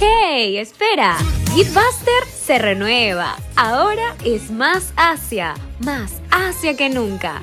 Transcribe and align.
¡Hey! 0.00 0.58
Espera. 0.58 1.16
Geekbuster 1.54 2.24
se 2.26 2.58
renueva. 2.58 3.36
Ahora 3.56 4.14
es 4.24 4.50
más 4.50 4.92
Asia. 4.96 5.54
Más 5.80 6.20
Asia 6.30 6.76
que 6.76 6.88
nunca. 6.88 7.40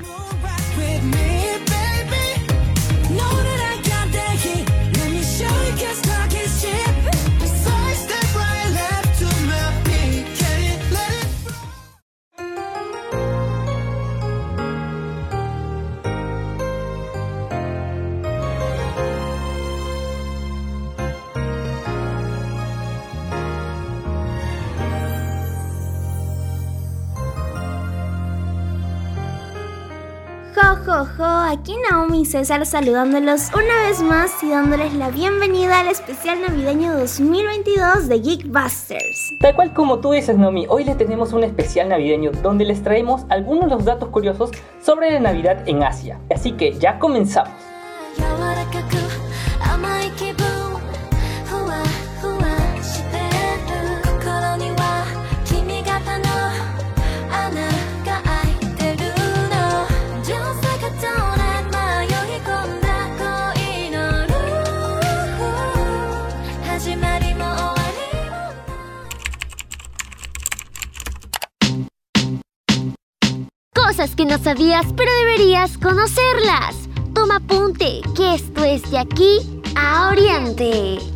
Jo, 30.71 31.05
aquí 31.25 31.75
Naomi 31.89 32.25
César 32.25 32.65
saludándolos 32.65 33.49
una 33.53 33.87
vez 33.87 34.01
más 34.01 34.41
y 34.41 34.51
dándoles 34.51 34.93
la 34.93 35.09
bienvenida 35.09 35.81
al 35.81 35.89
especial 35.89 36.41
navideño 36.41 36.97
2022 36.97 38.07
de 38.07 38.21
Geekbusters. 38.21 39.33
Tal 39.41 39.53
cual 39.53 39.73
como 39.73 39.99
tú 39.99 40.13
dices 40.13 40.37
Naomi, 40.37 40.67
hoy 40.69 40.85
les 40.85 40.97
tenemos 40.97 41.33
un 41.33 41.43
especial 41.43 41.89
navideño 41.89 42.31
donde 42.41 42.63
les 42.63 42.81
traemos 42.83 43.23
algunos 43.27 43.65
de 43.65 43.75
los 43.75 43.83
datos 43.83 44.07
curiosos 44.09 44.51
sobre 44.81 45.11
la 45.11 45.19
Navidad 45.19 45.67
en 45.67 45.83
Asia. 45.83 46.19
Así 46.33 46.53
que 46.53 46.71
ya 46.79 46.99
comenzamos. 46.99 47.51
Que 74.01 74.25
no 74.25 74.39
sabías, 74.39 74.87
pero 74.97 75.11
deberías 75.19 75.77
conocerlas. 75.77 76.89
Toma 77.13 77.35
apunte, 77.35 78.01
que 78.15 78.33
esto 78.33 78.63
es 78.63 78.89
de 78.89 78.97
aquí 78.97 79.61
a 79.75 80.09
Oriente. 80.09 81.10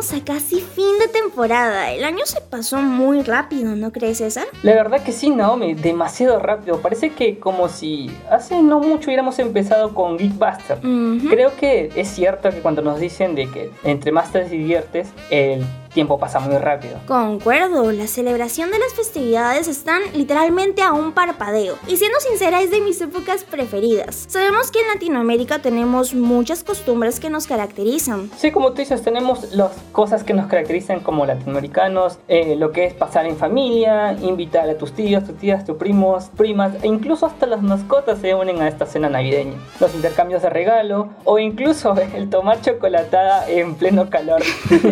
A 0.00 0.24
casi 0.24 0.62
fin 0.62 0.98
de 0.98 1.08
temporada. 1.08 1.92
El 1.92 2.04
año 2.04 2.24
se 2.24 2.40
pasó 2.40 2.78
muy 2.78 3.20
rápido, 3.20 3.76
¿no 3.76 3.92
crees, 3.92 4.16
César? 4.16 4.46
La 4.62 4.72
verdad 4.72 5.02
que 5.02 5.12
sí, 5.12 5.28
Naomi, 5.28 5.74
demasiado 5.74 6.38
rápido. 6.38 6.80
Parece 6.80 7.10
que 7.10 7.38
como 7.38 7.68
si 7.68 8.10
hace 8.30 8.62
no 8.62 8.80
mucho 8.80 9.08
hubiéramos 9.08 9.38
empezado 9.38 9.94
con 9.94 10.18
Geekbuster. 10.18 10.78
Creo 11.28 11.54
que 11.54 11.92
es 11.94 12.08
cierto 12.08 12.48
que 12.48 12.60
cuando 12.60 12.80
nos 12.80 12.98
dicen 12.98 13.34
de 13.34 13.50
que 13.50 13.70
entre 13.84 14.10
más 14.10 14.32
te 14.32 14.42
diviertes, 14.48 15.08
el 15.30 15.62
tiempo 15.92 16.18
pasa 16.18 16.40
muy 16.40 16.56
rápido. 16.56 16.98
Concuerdo, 17.06 17.92
la 17.92 18.06
celebración 18.06 18.70
de 18.70 18.78
las 18.78 18.94
festividades 18.94 19.68
están 19.68 20.02
literalmente 20.14 20.82
a 20.82 20.92
un 20.92 21.12
parpadeo. 21.12 21.76
Y 21.86 21.96
siendo 21.96 22.18
sincera, 22.20 22.62
es 22.62 22.70
de 22.70 22.80
mis 22.80 23.00
épocas 23.00 23.44
preferidas. 23.44 24.26
Sabemos 24.28 24.70
que 24.70 24.80
en 24.80 24.88
Latinoamérica 24.88 25.60
tenemos 25.60 26.14
muchas 26.14 26.64
costumbres 26.64 27.20
que 27.20 27.30
nos 27.30 27.46
caracterizan. 27.46 28.30
Sí, 28.36 28.50
como 28.50 28.70
tú 28.70 28.76
dices, 28.76 29.02
tenemos 29.02 29.52
las 29.52 29.72
cosas 29.92 30.24
que 30.24 30.34
nos 30.34 30.46
caracterizan 30.46 31.00
como 31.00 31.26
latinoamericanos, 31.26 32.18
eh, 32.28 32.56
lo 32.56 32.72
que 32.72 32.86
es 32.86 32.94
pasar 32.94 33.26
en 33.26 33.36
familia, 33.36 34.12
invitar 34.20 34.68
a 34.68 34.78
tus 34.78 34.92
tíos, 34.92 35.24
tus 35.24 35.36
tías, 35.36 35.64
tus 35.64 35.76
primos, 35.76 36.30
primas, 36.36 36.72
e 36.82 36.86
incluso 36.86 37.26
hasta 37.26 37.46
las 37.46 37.62
mascotas 37.62 38.18
se 38.20 38.34
unen 38.34 38.60
a 38.62 38.68
esta 38.68 38.86
cena 38.86 39.08
navideña. 39.08 39.58
Los 39.80 39.94
intercambios 39.94 40.42
de 40.42 40.50
regalo 40.50 41.10
o 41.24 41.38
incluso 41.38 41.94
el 42.14 42.30
tomar 42.30 42.60
chocolatada 42.60 43.48
en 43.48 43.74
pleno 43.74 44.08
calor. 44.10 44.42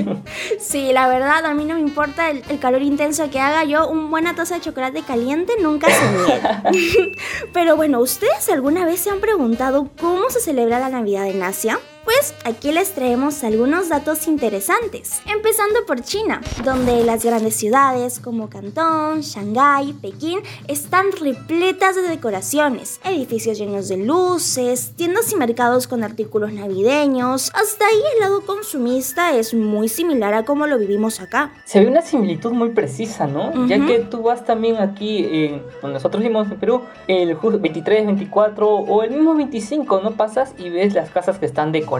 sí, 0.58 0.87
la 0.92 1.08
verdad, 1.08 1.44
a 1.44 1.54
mí 1.54 1.64
no 1.64 1.74
me 1.74 1.80
importa 1.80 2.30
el, 2.30 2.58
calor 2.58 2.82
intenso 2.82 3.30
que 3.30 3.40
haga. 3.40 3.64
Yo, 3.64 3.88
una 3.88 4.08
buena 4.08 4.34
taza 4.34 4.56
de 4.56 4.60
chocolate 4.60 5.02
caliente 5.02 5.54
nunca 5.60 5.88
se 5.90 6.10
niega. 6.10 6.62
Pero 7.52 7.76
bueno, 7.76 8.00
¿ustedes 8.00 8.48
alguna 8.48 8.84
vez 8.84 9.00
se 9.00 9.10
han 9.10 9.20
preguntado 9.20 9.88
cómo 10.00 10.30
se 10.30 10.40
celebra 10.40 10.78
la 10.78 10.88
Navidad 10.88 11.26
en 11.28 11.42
Asia? 11.42 11.78
Pues 12.08 12.34
aquí 12.44 12.72
les 12.72 12.94
traemos 12.94 13.44
algunos 13.44 13.90
datos 13.90 14.28
interesantes, 14.28 15.20
empezando 15.30 15.84
por 15.86 16.00
China, 16.00 16.40
donde 16.64 17.04
las 17.04 17.22
grandes 17.22 17.56
ciudades 17.56 18.18
como 18.18 18.48
Cantón, 18.48 19.20
Shanghái, 19.20 19.92
Pekín 19.92 20.38
están 20.68 21.12
repletas 21.20 21.96
de 21.96 22.08
decoraciones, 22.08 22.98
edificios 23.04 23.58
llenos 23.58 23.88
de 23.88 23.98
luces, 23.98 24.94
tiendas 24.96 25.30
y 25.32 25.36
mercados 25.36 25.86
con 25.86 26.02
artículos 26.02 26.50
navideños, 26.50 27.50
hasta 27.54 27.86
ahí 27.86 28.00
el 28.14 28.20
lado 28.20 28.40
consumista 28.40 29.36
es 29.36 29.52
muy 29.52 29.90
similar 29.90 30.32
a 30.32 30.46
como 30.46 30.66
lo 30.66 30.78
vivimos 30.78 31.20
acá. 31.20 31.52
Se 31.66 31.78
ve 31.78 31.88
una 31.88 32.00
similitud 32.00 32.52
muy 32.52 32.70
precisa, 32.70 33.26
¿no? 33.26 33.66
Ya 33.66 33.84
que 33.84 33.98
tú 33.98 34.22
vas 34.22 34.46
también 34.46 34.78
aquí, 34.78 35.26
eh, 35.30 35.62
donde 35.82 35.96
nosotros 35.96 36.22
vivimos 36.22 36.50
en 36.50 36.58
Perú, 36.58 36.80
el 37.06 37.34
23, 37.34 38.06
24 38.06 38.66
o 38.66 39.02
el 39.02 39.10
mismo 39.10 39.34
25, 39.34 40.00
¿no? 40.00 40.12
Pasas 40.12 40.54
y 40.56 40.70
ves 40.70 40.94
las 40.94 41.10
casas 41.10 41.38
que 41.38 41.44
están 41.44 41.70
decoradas 41.70 41.97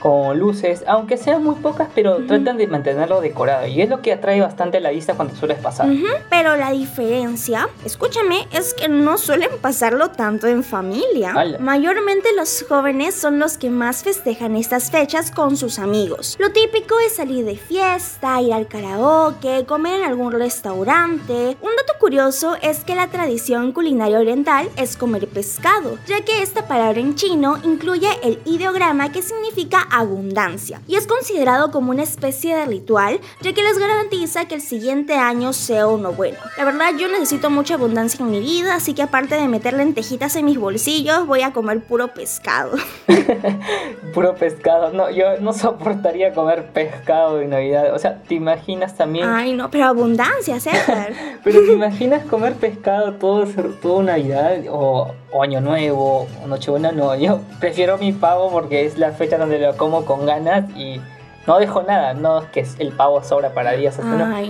con 0.00 0.38
luces, 0.38 0.84
aunque 0.86 1.16
sean 1.16 1.42
muy 1.42 1.56
pocas, 1.56 1.88
pero 1.94 2.24
tratan 2.26 2.56
de 2.56 2.66
mantenerlo 2.66 3.20
decorado 3.20 3.66
y 3.66 3.80
es 3.82 3.88
lo 3.88 4.00
que 4.00 4.12
atrae 4.12 4.40
bastante 4.40 4.78
a 4.78 4.80
la 4.80 4.90
vista 4.90 5.14
cuando 5.14 5.34
sueles 5.34 5.58
pasar. 5.58 5.88
Pero 6.30 6.56
la 6.56 6.70
diferencia, 6.70 7.68
escúchame, 7.84 8.46
es 8.52 8.74
que 8.74 8.88
no 8.88 9.18
suelen 9.18 9.50
pasarlo 9.60 10.10
tanto 10.10 10.46
en 10.46 10.64
familia. 10.64 11.34
Mayormente 11.60 12.30
los 12.36 12.64
jóvenes 12.68 13.14
son 13.14 13.38
los 13.38 13.58
que 13.58 13.70
más 13.70 14.02
festejan 14.02 14.56
estas 14.56 14.90
fechas 14.90 15.30
con 15.30 15.56
sus 15.56 15.78
amigos. 15.78 16.36
Lo 16.38 16.50
típico 16.50 16.98
es 17.00 17.16
salir 17.16 17.44
de 17.44 17.56
fiesta, 17.56 18.40
ir 18.40 18.52
al 18.52 18.66
karaoke, 18.66 19.64
comer 19.66 20.00
en 20.00 20.06
algún 20.06 20.32
restaurante. 20.32 21.56
Un 21.60 21.76
dato 21.76 21.94
curioso 22.00 22.56
es 22.62 22.84
que 22.84 22.94
la 22.94 23.08
tradición 23.08 23.72
culinaria 23.72 24.18
oriental 24.18 24.68
es 24.76 24.96
comer 24.96 25.28
pescado, 25.28 25.98
ya 26.06 26.24
que 26.24 26.42
esta 26.42 26.66
palabra 26.66 27.00
en 27.00 27.14
chino 27.14 27.58
incluye 27.62 28.08
el 28.22 28.40
ideograma 28.44 29.12
que 29.12 29.20
significa 29.20 29.33
abundancia 29.90 30.80
y 30.86 30.96
es 30.96 31.06
considerado 31.06 31.70
como 31.70 31.90
una 31.90 32.02
especie 32.02 32.56
de 32.56 32.66
ritual 32.66 33.20
ya 33.40 33.52
que 33.52 33.62
les 33.62 33.78
garantiza 33.78 34.46
que 34.46 34.56
el 34.56 34.60
siguiente 34.60 35.14
año 35.14 35.52
sea 35.52 35.86
uno 35.86 36.12
bueno. 36.12 36.38
La 36.56 36.64
verdad 36.64 36.90
yo 36.98 37.08
necesito 37.08 37.50
mucha 37.50 37.74
abundancia 37.74 38.22
en 38.22 38.30
mi 38.30 38.40
vida, 38.40 38.74
así 38.74 38.94
que 38.94 39.02
aparte 39.02 39.36
de 39.36 39.48
meter 39.48 39.74
lentejitas 39.74 40.36
en 40.36 40.46
mis 40.46 40.58
bolsillos 40.58 41.26
voy 41.26 41.42
a 41.42 41.52
comer 41.52 41.80
puro 41.80 42.08
pescado. 42.08 42.72
puro 44.14 44.34
pescado, 44.34 44.92
no, 44.92 45.10
yo 45.10 45.38
no 45.40 45.52
soportaría 45.52 46.32
comer 46.32 46.66
pescado 46.72 47.40
en 47.40 47.50
Navidad, 47.50 47.94
o 47.94 47.98
sea, 47.98 48.22
¿te 48.22 48.34
imaginas 48.34 48.96
también? 48.96 49.28
Ay 49.28 49.52
no, 49.52 49.70
pero 49.70 49.86
abundancia, 49.86 50.60
César. 50.60 51.12
pero 51.44 51.64
¿te 51.64 51.72
imaginas 51.72 52.24
comer 52.26 52.54
pescado 52.54 53.14
todo, 53.14 53.46
todo 53.80 54.02
Navidad 54.02 54.58
o, 54.68 55.14
o 55.34 55.42
Año 55.42 55.60
Nuevo 55.60 56.28
o 56.42 56.46
Nochebuena? 56.46 56.92
No, 56.92 57.14
yo 57.16 57.40
prefiero 57.58 57.98
mi 57.98 58.12
pavo 58.12 58.50
porque 58.50 58.86
es 58.86 58.96
la 58.96 59.10
fecha 59.10 59.36
donde 59.36 59.58
lo 59.58 59.76
como 59.76 60.04
con 60.04 60.24
ganas 60.24 60.70
y 60.76 61.00
no 61.46 61.58
dejo 61.58 61.82
nada, 61.82 62.14
no 62.14 62.40
es 62.40 62.48
que 62.48 62.66
el 62.78 62.92
pavo 62.92 63.22
sobra 63.22 63.52
para 63.52 63.72
días. 63.72 63.98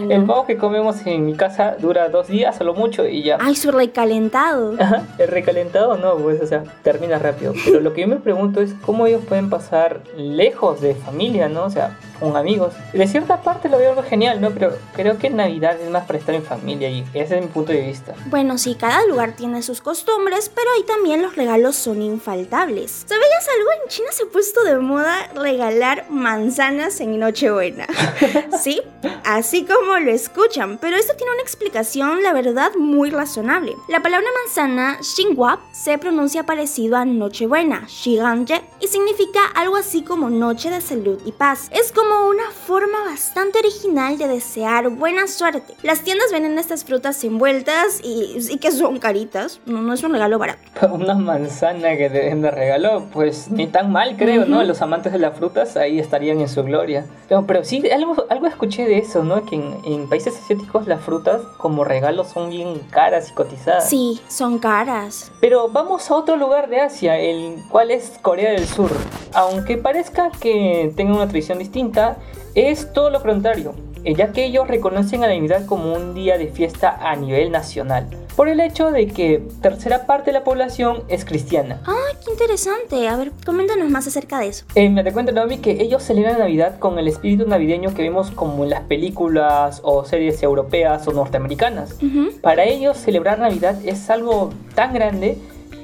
El 0.08 0.24
pavo 0.24 0.46
que 0.46 0.56
comemos 0.56 1.04
en 1.06 1.26
mi 1.26 1.34
casa 1.34 1.76
dura 1.78 2.08
dos 2.08 2.28
días 2.28 2.60
a 2.60 2.64
lo 2.64 2.74
mucho 2.74 3.06
y 3.06 3.22
ya. 3.22 3.38
Ay, 3.40 3.56
su 3.56 3.70
recalentado. 3.70 4.74
el 5.18 5.28
recalentado 5.28 5.96
no, 5.96 6.16
pues, 6.16 6.40
o 6.40 6.46
sea, 6.46 6.64
termina 6.82 7.18
rápido. 7.18 7.52
Pero 7.64 7.80
lo 7.80 7.92
que 7.92 8.02
yo 8.02 8.08
me 8.08 8.16
pregunto 8.16 8.60
es 8.60 8.74
cómo 8.84 9.06
ellos 9.06 9.22
pueden 9.28 9.50
pasar 9.50 10.00
lejos 10.16 10.80
de 10.80 10.94
familia, 10.94 11.48
¿no? 11.48 11.64
O 11.64 11.70
sea, 11.70 11.96
con 12.20 12.36
amigos. 12.36 12.74
De 12.92 13.06
cierta 13.06 13.42
parte 13.42 13.68
lo 13.68 13.78
veo 13.78 13.90
algo 13.90 14.02
genial, 14.02 14.40
¿no? 14.40 14.50
Pero 14.50 14.72
creo 14.94 15.18
que 15.18 15.30
Navidad 15.30 15.80
es 15.80 15.90
más 15.90 16.06
para 16.06 16.18
estar 16.18 16.34
en 16.34 16.42
familia 16.42 16.88
y 16.90 17.04
ese 17.12 17.36
es 17.36 17.42
mi 17.42 17.48
punto 17.48 17.72
de 17.72 17.80
vista. 17.80 18.14
Bueno, 18.26 18.56
sí, 18.58 18.76
cada 18.76 19.04
lugar 19.06 19.32
tiene 19.32 19.62
sus 19.62 19.80
costumbres, 19.80 20.50
pero 20.54 20.68
ahí 20.76 20.84
también 20.84 21.22
los 21.22 21.34
regalos 21.34 21.76
son 21.76 22.02
infaltables. 22.02 23.04
¿Sabías 23.06 23.48
algo? 23.58 23.70
En 23.82 23.88
China 23.88 24.08
se 24.12 24.26
puesto 24.26 24.62
de 24.64 24.78
moda 24.78 25.28
regalar 25.34 26.06
manzanas 26.08 26.83
en 27.00 27.18
Nochebuena. 27.18 27.86
sí, 28.62 28.80
así 29.24 29.64
como 29.64 29.98
lo 29.98 30.10
escuchan, 30.10 30.78
pero 30.78 30.96
esto 30.96 31.14
tiene 31.16 31.32
una 31.32 31.42
explicación, 31.42 32.22
la 32.22 32.32
verdad, 32.32 32.72
muy 32.78 33.10
razonable. 33.10 33.74
La 33.88 34.00
palabra 34.00 34.26
manzana, 34.42 34.98
Xinhua, 35.00 35.60
se 35.72 35.96
pronuncia 35.96 36.44
parecido 36.44 36.96
a 36.96 37.04
Nochebuena, 37.04 37.86
Shiganje, 37.88 38.60
y 38.80 38.88
significa 38.88 39.40
algo 39.54 39.76
así 39.76 40.02
como 40.02 40.28
noche 40.28 40.70
de 40.70 40.80
salud 40.80 41.18
y 41.24 41.32
paz. 41.32 41.68
Es 41.70 41.90
como 41.90 42.28
una 42.28 42.50
forma 42.50 43.04
bastante 43.04 43.58
original 43.58 44.18
de 44.18 44.28
desear 44.28 44.90
buena 44.90 45.26
suerte. 45.26 45.74
Las 45.82 46.02
tiendas 46.02 46.30
venden 46.32 46.58
estas 46.58 46.84
frutas 46.84 47.22
envueltas 47.24 48.00
y, 48.02 48.36
y 48.50 48.58
que 48.58 48.70
son 48.72 48.98
caritas, 48.98 49.60
no, 49.64 49.80
no 49.80 49.94
es 49.94 50.02
un 50.02 50.12
regalo 50.12 50.38
barato. 50.38 50.60
Una 50.92 51.14
manzana 51.14 51.96
que 51.96 52.10
te 52.10 52.24
den 52.24 52.42
de 52.42 52.50
regalo, 52.50 53.06
pues 53.12 53.50
ni 53.50 53.66
tan 53.66 53.90
mal 53.90 54.16
creo, 54.16 54.44
¿no? 54.44 54.62
Los 54.64 54.82
amantes 54.82 55.12
de 55.12 55.18
las 55.18 55.36
frutas 55.36 55.76
ahí 55.76 55.98
estarían 55.98 56.40
en 56.40 56.48
su 56.48 56.60
gloria. 56.74 57.06
Pero, 57.28 57.46
pero 57.46 57.64
sí, 57.64 57.88
algo, 57.90 58.26
algo 58.28 58.46
escuché 58.46 58.84
de 58.84 58.98
eso, 58.98 59.22
¿no? 59.22 59.44
Que 59.44 59.56
en, 59.56 60.08
países 60.08 60.36
asiáticos 60.36 60.86
las 60.86 61.00
frutas 61.00 61.40
como 61.56 61.84
regalo 61.84 62.24
son 62.24 62.50
bien 62.50 62.80
caras 62.90 63.30
y 63.30 63.34
cotizadas. 63.34 63.88
Sí, 63.88 64.20
son 64.28 64.58
caras. 64.58 65.30
Pero 65.40 65.68
vamos 65.68 66.10
a 66.10 66.14
otro 66.14 66.36
lugar 66.36 66.68
de 66.68 66.80
Asia, 66.80 67.18
el 67.18 67.62
cual 67.70 67.90
es 67.90 68.18
Corea 68.20 68.50
del 68.50 68.66
Sur. 68.66 68.90
Aunque 69.32 69.76
parezca 69.76 70.30
que 70.40 70.92
tenga 70.96 71.14
una 71.14 71.28
tradición 71.28 71.58
distinta, 71.58 72.16
es 72.54 72.92
todo 72.92 73.10
lo 73.10 73.22
contrario, 73.22 73.74
ya 74.04 74.32
que 74.32 74.44
ellos 74.44 74.68
reconocen 74.68 75.24
a 75.24 75.28
la 75.28 75.34
Navidad 75.34 75.66
como 75.66 75.94
un 75.94 76.14
día 76.14 76.36
de 76.38 76.48
fiesta 76.48 76.98
a 77.00 77.16
nivel 77.16 77.50
nacional 77.50 78.08
por 78.36 78.48
el 78.48 78.60
hecho 78.60 78.90
de 78.90 79.06
que 79.06 79.42
tercera 79.62 80.06
parte 80.06 80.26
de 80.26 80.38
la 80.38 80.44
población 80.44 81.04
es 81.08 81.24
cristiana. 81.24 81.80
Ah, 81.86 81.94
qué 82.24 82.32
interesante. 82.32 83.08
A 83.08 83.16
ver, 83.16 83.32
coméntanos 83.44 83.90
más 83.90 84.06
acerca 84.06 84.40
de 84.40 84.48
eso. 84.48 84.64
Eh, 84.74 84.88
me 84.88 85.04
te 85.04 85.12
cuento, 85.12 85.32
Naomi, 85.32 85.58
que 85.58 85.82
ellos 85.82 86.02
celebran 86.02 86.38
Navidad 86.38 86.78
con 86.78 86.98
el 86.98 87.08
espíritu 87.08 87.46
navideño 87.46 87.94
que 87.94 88.02
vemos 88.02 88.30
como 88.30 88.64
en 88.64 88.70
las 88.70 88.82
películas 88.82 89.80
o 89.84 90.04
series 90.04 90.42
europeas 90.42 91.06
o 91.06 91.12
norteamericanas. 91.12 91.96
Para 92.40 92.64
ellos 92.64 92.96
celebrar 92.96 93.38
Navidad 93.38 93.76
es 93.84 94.10
algo 94.10 94.50
tan 94.74 94.92
grande 94.92 95.38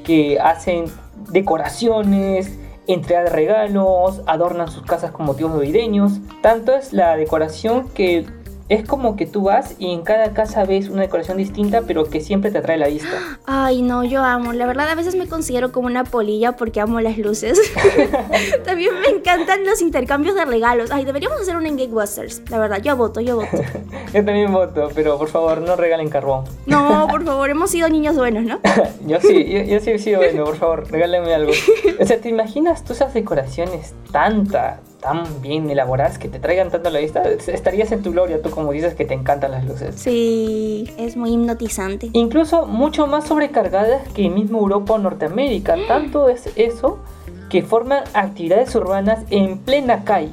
que 0.05 0.40
hacen 0.40 0.87
decoraciones, 1.31 2.58
entregan 2.92 3.32
regalos, 3.32 4.22
adornan 4.26 4.69
sus 4.69 4.84
casas 4.84 5.10
con 5.12 5.26
motivos 5.26 5.52
navideños. 5.52 6.20
Tanto 6.42 6.75
es 6.75 6.92
la 6.92 7.16
decoración 7.16 7.88
que 7.88 8.26
es 8.70 8.87
como 8.87 9.17
que 9.17 9.26
tú 9.26 9.43
vas 9.43 9.75
y 9.81 9.93
en 9.93 10.02
cada 10.02 10.32
casa 10.32 10.64
ves 10.64 10.88
una 10.88 11.02
decoración 11.02 11.37
distinta, 11.37 11.82
pero 11.88 12.05
que 12.05 12.20
siempre 12.20 12.52
te 12.52 12.58
atrae 12.58 12.78
la 12.78 12.87
vista. 12.87 13.11
Ay, 13.44 13.82
no, 13.82 14.05
yo 14.05 14.22
amo. 14.22 14.52
La 14.52 14.64
verdad, 14.64 14.88
a 14.88 14.94
veces 14.94 15.17
me 15.17 15.26
considero 15.26 15.72
como 15.72 15.88
una 15.88 16.05
polilla 16.05 16.52
porque 16.52 16.81
amo 16.81 17.00
las 17.00 17.19
luces. 17.19 17.61
También 18.64 18.93
me 19.00 19.08
encantan 19.08 19.64
los 19.64 19.82
intercambios 19.82 20.37
de 20.37 20.44
regalos. 20.44 20.93
Ay, 20.93 21.05
deberíamos 21.05 21.40
hacer 21.40 21.56
un 21.56 21.67
en 21.67 21.76
Gatebusters. 21.76 22.49
La 22.49 22.61
verdad, 22.61 22.81
yo 22.81 22.96
voto, 22.96 23.20
yo 23.20 23.34
voto. 23.34 23.49
yo 24.14 24.25
también 24.25 24.52
voto, 24.52 24.88
pero 24.94 25.19
por 25.19 25.28
favor, 25.28 25.61
no 25.61 25.75
regalen 25.75 26.08
carbón. 26.08 26.44
No, 26.66 27.08
por 27.11 27.25
favor, 27.25 27.50
hemos 27.50 27.70
sido 27.70 27.88
niños 27.88 28.14
buenos, 28.14 28.44
¿no? 28.44 28.61
yo 29.05 29.20
sí, 29.20 29.66
yo, 29.66 29.81
sí 29.81 29.90
he 29.90 29.99
sido 29.99 30.20
bueno, 30.20 30.44
por 30.44 30.56
favor, 30.56 30.88
regálenme 30.88 31.34
algo. 31.34 31.50
O 31.99 32.06
sea, 32.06 32.20
¿te 32.20 32.28
imaginas 32.28 32.84
tú 32.84 32.93
esas 32.93 33.14
decoraciones 33.14 33.94
tanta, 34.12 34.78
tan 35.00 35.41
bien 35.41 35.70
elaboradas 35.70 36.19
que 36.19 36.29
te 36.29 36.38
traigan 36.38 36.70
tanto 36.70 36.88
a 36.88 36.93
la 36.93 37.00
vista, 37.00 37.23
estarías 37.23 37.91
en 37.93 38.02
tu 38.02 38.12
gloria, 38.12 38.43
tú 38.43 38.50
como 38.50 38.73
dices 38.73 38.94
que 38.94 39.05
te 39.05 39.14
encantan 39.14 39.50
las 39.52 39.64
luces. 39.64 39.94
Sí, 39.97 40.93
es 40.99 41.17
muy 41.17 41.32
hipnotizante. 41.32 42.11
Incluso 42.12 42.67
mucho 42.67 43.06
más 43.06 43.26
sobrecargadas 43.26 44.06
que 44.08 44.29
mismo 44.29 44.58
Europa 44.58 44.94
o 44.94 44.99
Norteamérica. 44.99 45.76
Tanto 45.88 46.29
es 46.29 46.50
eso 46.56 46.99
que 47.49 47.62
forman 47.62 48.05
actividades 48.14 48.75
urbanas 48.75 49.25
en 49.31 49.58
plena 49.58 50.05
calle. 50.05 50.31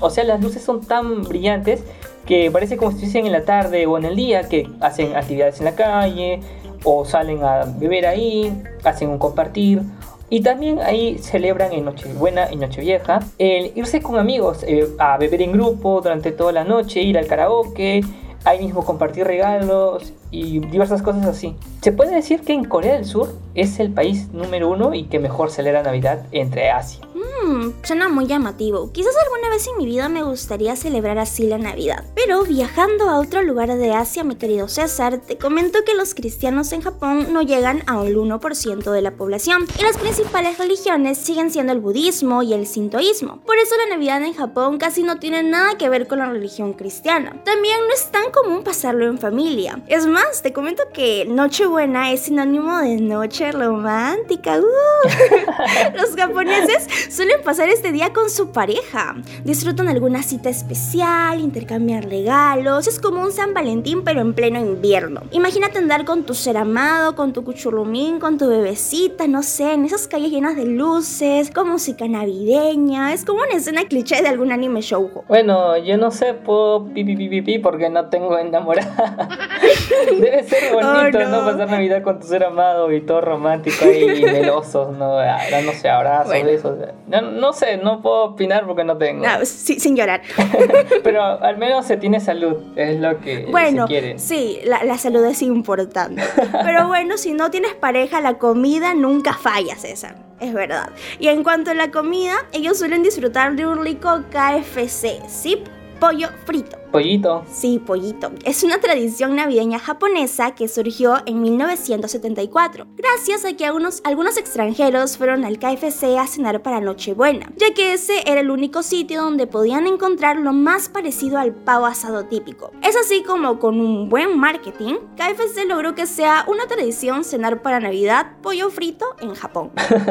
O 0.00 0.10
sea, 0.10 0.24
las 0.24 0.40
luces 0.42 0.62
son 0.62 0.80
tan 0.80 1.22
brillantes 1.22 1.82
que 2.26 2.50
parece 2.50 2.76
como 2.76 2.90
si 2.90 2.96
estuviesen 2.96 3.26
en 3.26 3.32
la 3.32 3.44
tarde 3.44 3.86
o 3.86 3.96
en 3.96 4.04
el 4.04 4.16
día, 4.16 4.48
que 4.48 4.68
hacen 4.80 5.14
actividades 5.14 5.60
en 5.60 5.66
la 5.66 5.74
calle 5.74 6.40
o 6.84 7.04
salen 7.04 7.42
a 7.42 7.64
beber 7.64 8.06
ahí, 8.06 8.52
hacen 8.84 9.08
un 9.08 9.18
compartir 9.18 9.82
y 10.28 10.40
también 10.40 10.80
ahí 10.80 11.18
celebran 11.18 11.72
en 11.72 11.84
Nochebuena 11.84 12.52
y 12.52 12.56
Nochevieja 12.56 13.20
el 13.38 13.72
irse 13.74 14.02
con 14.02 14.18
amigos 14.18 14.64
eh, 14.66 14.88
a 14.98 15.16
beber 15.18 15.42
en 15.42 15.52
grupo 15.52 16.00
durante 16.00 16.32
toda 16.32 16.52
la 16.52 16.64
noche, 16.64 17.02
ir 17.02 17.16
al 17.16 17.26
karaoke, 17.26 18.02
ahí 18.44 18.64
mismo 18.64 18.84
compartir 18.84 19.26
regalos 19.26 20.12
y 20.30 20.60
diversas 20.60 21.02
cosas 21.02 21.26
así. 21.26 21.54
Se 21.80 21.92
puede 21.92 22.14
decir 22.14 22.40
que 22.40 22.52
en 22.52 22.64
Corea 22.64 22.94
del 22.94 23.04
Sur 23.04 23.34
es 23.54 23.78
el 23.80 23.92
país 23.92 24.32
número 24.32 24.70
uno 24.70 24.94
y 24.94 25.04
que 25.04 25.18
mejor 25.18 25.50
celebra 25.50 25.82
Navidad 25.82 26.26
entre 26.32 26.70
Asia. 26.70 27.05
Mmm, 27.26 27.70
suena 27.82 28.08
muy 28.08 28.26
llamativo. 28.26 28.90
Quizás 28.92 29.14
alguna 29.24 29.50
vez 29.50 29.66
en 29.66 29.78
mi 29.78 29.86
vida 29.86 30.08
me 30.08 30.22
gustaría 30.22 30.76
celebrar 30.76 31.18
así 31.18 31.44
la 31.44 31.58
Navidad. 31.58 32.04
Pero 32.14 32.42
viajando 32.44 33.08
a 33.08 33.18
otro 33.18 33.42
lugar 33.42 33.74
de 33.76 33.92
Asia, 33.92 34.24
mi 34.24 34.36
querido 34.36 34.68
César, 34.68 35.18
te 35.18 35.38
comento 35.38 35.84
que 35.84 35.94
los 35.94 36.14
cristianos 36.14 36.72
en 36.72 36.82
Japón 36.82 37.32
no 37.32 37.42
llegan 37.42 37.82
a 37.86 38.00
un 38.00 38.14
1% 38.14 38.90
de 38.90 39.02
la 39.02 39.12
población. 39.12 39.66
Y 39.78 39.82
las 39.82 39.98
principales 39.98 40.58
religiones 40.58 41.18
siguen 41.18 41.50
siendo 41.50 41.72
el 41.72 41.80
budismo 41.80 42.42
y 42.42 42.54
el 42.54 42.66
sintoísmo. 42.66 43.40
Por 43.42 43.56
eso 43.58 43.74
la 43.76 43.96
Navidad 43.96 44.22
en 44.22 44.34
Japón 44.34 44.78
casi 44.78 45.02
no 45.02 45.18
tiene 45.18 45.42
nada 45.42 45.76
que 45.78 45.88
ver 45.88 46.06
con 46.06 46.18
la 46.18 46.30
religión 46.30 46.72
cristiana. 46.72 47.42
También 47.44 47.80
no 47.86 47.94
es 47.94 48.10
tan 48.10 48.30
común 48.30 48.62
pasarlo 48.62 49.06
en 49.06 49.18
familia. 49.18 49.82
Es 49.88 50.06
más, 50.06 50.42
te 50.42 50.52
comento 50.52 50.84
que 50.92 51.24
Nochebuena 51.26 52.12
es 52.12 52.22
sinónimo 52.22 52.78
de 52.78 52.96
noche 52.96 53.52
romántica. 53.52 54.58
Uh. 54.58 55.96
los 55.96 56.14
japoneses 56.14 56.86
suelen 57.16 57.42
pasar 57.42 57.70
este 57.70 57.92
día 57.92 58.12
con 58.12 58.28
su 58.28 58.52
pareja. 58.52 59.16
Disfrutan 59.42 59.88
alguna 59.88 60.22
cita 60.22 60.50
especial, 60.50 61.40
intercambian 61.40 62.02
regalos. 62.02 62.86
Es 62.86 63.00
como 63.00 63.22
un 63.22 63.32
San 63.32 63.54
Valentín, 63.54 64.04
pero 64.04 64.20
en 64.20 64.34
pleno 64.34 64.60
invierno. 64.60 65.22
Imagínate 65.30 65.78
andar 65.78 66.04
con 66.04 66.24
tu 66.24 66.34
ser 66.34 66.58
amado, 66.58 67.16
con 67.16 67.32
tu 67.32 67.42
cuchurrumín, 67.42 68.20
con 68.20 68.36
tu 68.36 68.50
bebecita, 68.50 69.26
no 69.28 69.42
sé, 69.42 69.72
en 69.72 69.86
esas 69.86 70.08
calles 70.08 70.30
llenas 70.30 70.56
de 70.56 70.66
luces, 70.66 71.50
con 71.50 71.70
música 71.70 72.06
navideña. 72.06 73.14
Es 73.14 73.24
como 73.24 73.40
una 73.40 73.54
escena 73.54 73.86
cliché 73.86 74.20
de 74.20 74.28
algún 74.28 74.52
anime 74.52 74.82
show. 74.82 75.10
Bueno, 75.26 75.78
yo 75.78 75.96
no 75.96 76.10
sé, 76.10 76.34
puedo 76.34 76.84
pipi 76.84 77.16
pipi 77.16 77.40
pi 77.40 77.58
porque 77.58 77.88
no 77.88 78.10
tengo 78.10 78.36
enamorada. 78.36 79.38
Debe 80.20 80.42
ser 80.44 80.74
bonito, 80.74 81.18
oh, 81.18 81.28
no. 81.30 81.44
Pasar 81.46 81.70
Navidad 81.70 82.02
con 82.02 82.20
tu 82.20 82.26
ser 82.26 82.44
amado 82.44 82.92
y 82.92 83.00
todo 83.00 83.22
romántico 83.22 83.86
ahí, 83.86 84.22
melosos, 84.22 84.94
¿no? 84.94 85.16
no 85.16 85.72
sé, 85.72 85.88
abrazos, 85.88 86.32
besos. 86.44 86.76
No, 87.06 87.52
sé, 87.52 87.76
no 87.76 88.02
puedo 88.02 88.24
opinar 88.24 88.66
porque 88.66 88.84
no 88.84 88.98
tengo. 88.98 89.24
No, 89.24 89.44
sin 89.44 89.96
llorar. 89.96 90.22
Pero 91.04 91.22
al 91.22 91.56
menos 91.56 91.86
se 91.86 91.96
tiene 91.96 92.20
salud, 92.20 92.56
es 92.76 92.98
lo 93.00 93.20
que 93.20 93.46
bueno, 93.46 93.86
se 93.86 93.88
quiere. 93.88 94.18
Sí, 94.18 94.60
la, 94.64 94.84
la 94.84 94.98
salud 94.98 95.24
es 95.24 95.42
importante. 95.42 96.22
Pero 96.64 96.86
bueno, 96.88 97.16
si 97.16 97.32
no 97.32 97.50
tienes 97.50 97.74
pareja, 97.74 98.20
la 98.20 98.38
comida 98.38 98.94
nunca 98.94 99.34
falla, 99.34 99.76
César. 99.76 100.16
Es 100.40 100.52
verdad. 100.52 100.90
Y 101.18 101.28
en 101.28 101.42
cuanto 101.42 101.70
a 101.70 101.74
la 101.74 101.90
comida, 101.90 102.34
ellos 102.52 102.78
suelen 102.78 103.02
disfrutar 103.02 103.56
de 103.56 103.66
un 103.66 103.82
rico 103.82 104.22
KFC, 104.30 105.22
¿sí? 105.28 105.62
Pollo 106.00 106.28
frito. 106.44 106.76
Pollito. 106.92 107.44
Sí, 107.50 107.78
pollito. 107.78 108.30
Es 108.44 108.62
una 108.62 108.78
tradición 108.80 109.34
navideña 109.36 109.78
japonesa 109.78 110.54
que 110.54 110.68
surgió 110.68 111.16
en 111.26 111.42
1974, 111.42 112.86
gracias 112.96 113.44
a 113.44 113.54
que 113.56 113.66
algunos, 113.66 114.00
algunos 114.04 114.36
extranjeros 114.36 115.16
fueron 115.16 115.44
al 115.44 115.58
KFC 115.58 116.16
a 116.18 116.26
cenar 116.26 116.62
para 116.62 116.80
Nochebuena, 116.80 117.50
ya 117.56 117.74
que 117.74 117.92
ese 117.92 118.22
era 118.30 118.40
el 118.40 118.50
único 118.50 118.82
sitio 118.82 119.22
donde 119.22 119.46
podían 119.46 119.86
encontrar 119.86 120.36
lo 120.36 120.52
más 120.52 120.88
parecido 120.88 121.38
al 121.38 121.54
pavo 121.54 121.86
asado 121.86 122.26
típico. 122.26 122.72
Es 122.82 122.96
así 122.96 123.22
como 123.22 123.58
con 123.58 123.80
un 123.80 124.08
buen 124.08 124.38
marketing, 124.38 124.94
KFC 125.16 125.66
logró 125.66 125.94
que 125.94 126.06
sea 126.06 126.44
una 126.46 126.66
tradición 126.66 127.24
cenar 127.24 127.62
para 127.62 127.80
Navidad 127.80 128.32
pollo 128.42 128.70
frito 128.70 129.06
en 129.20 129.34
Japón. 129.34 129.70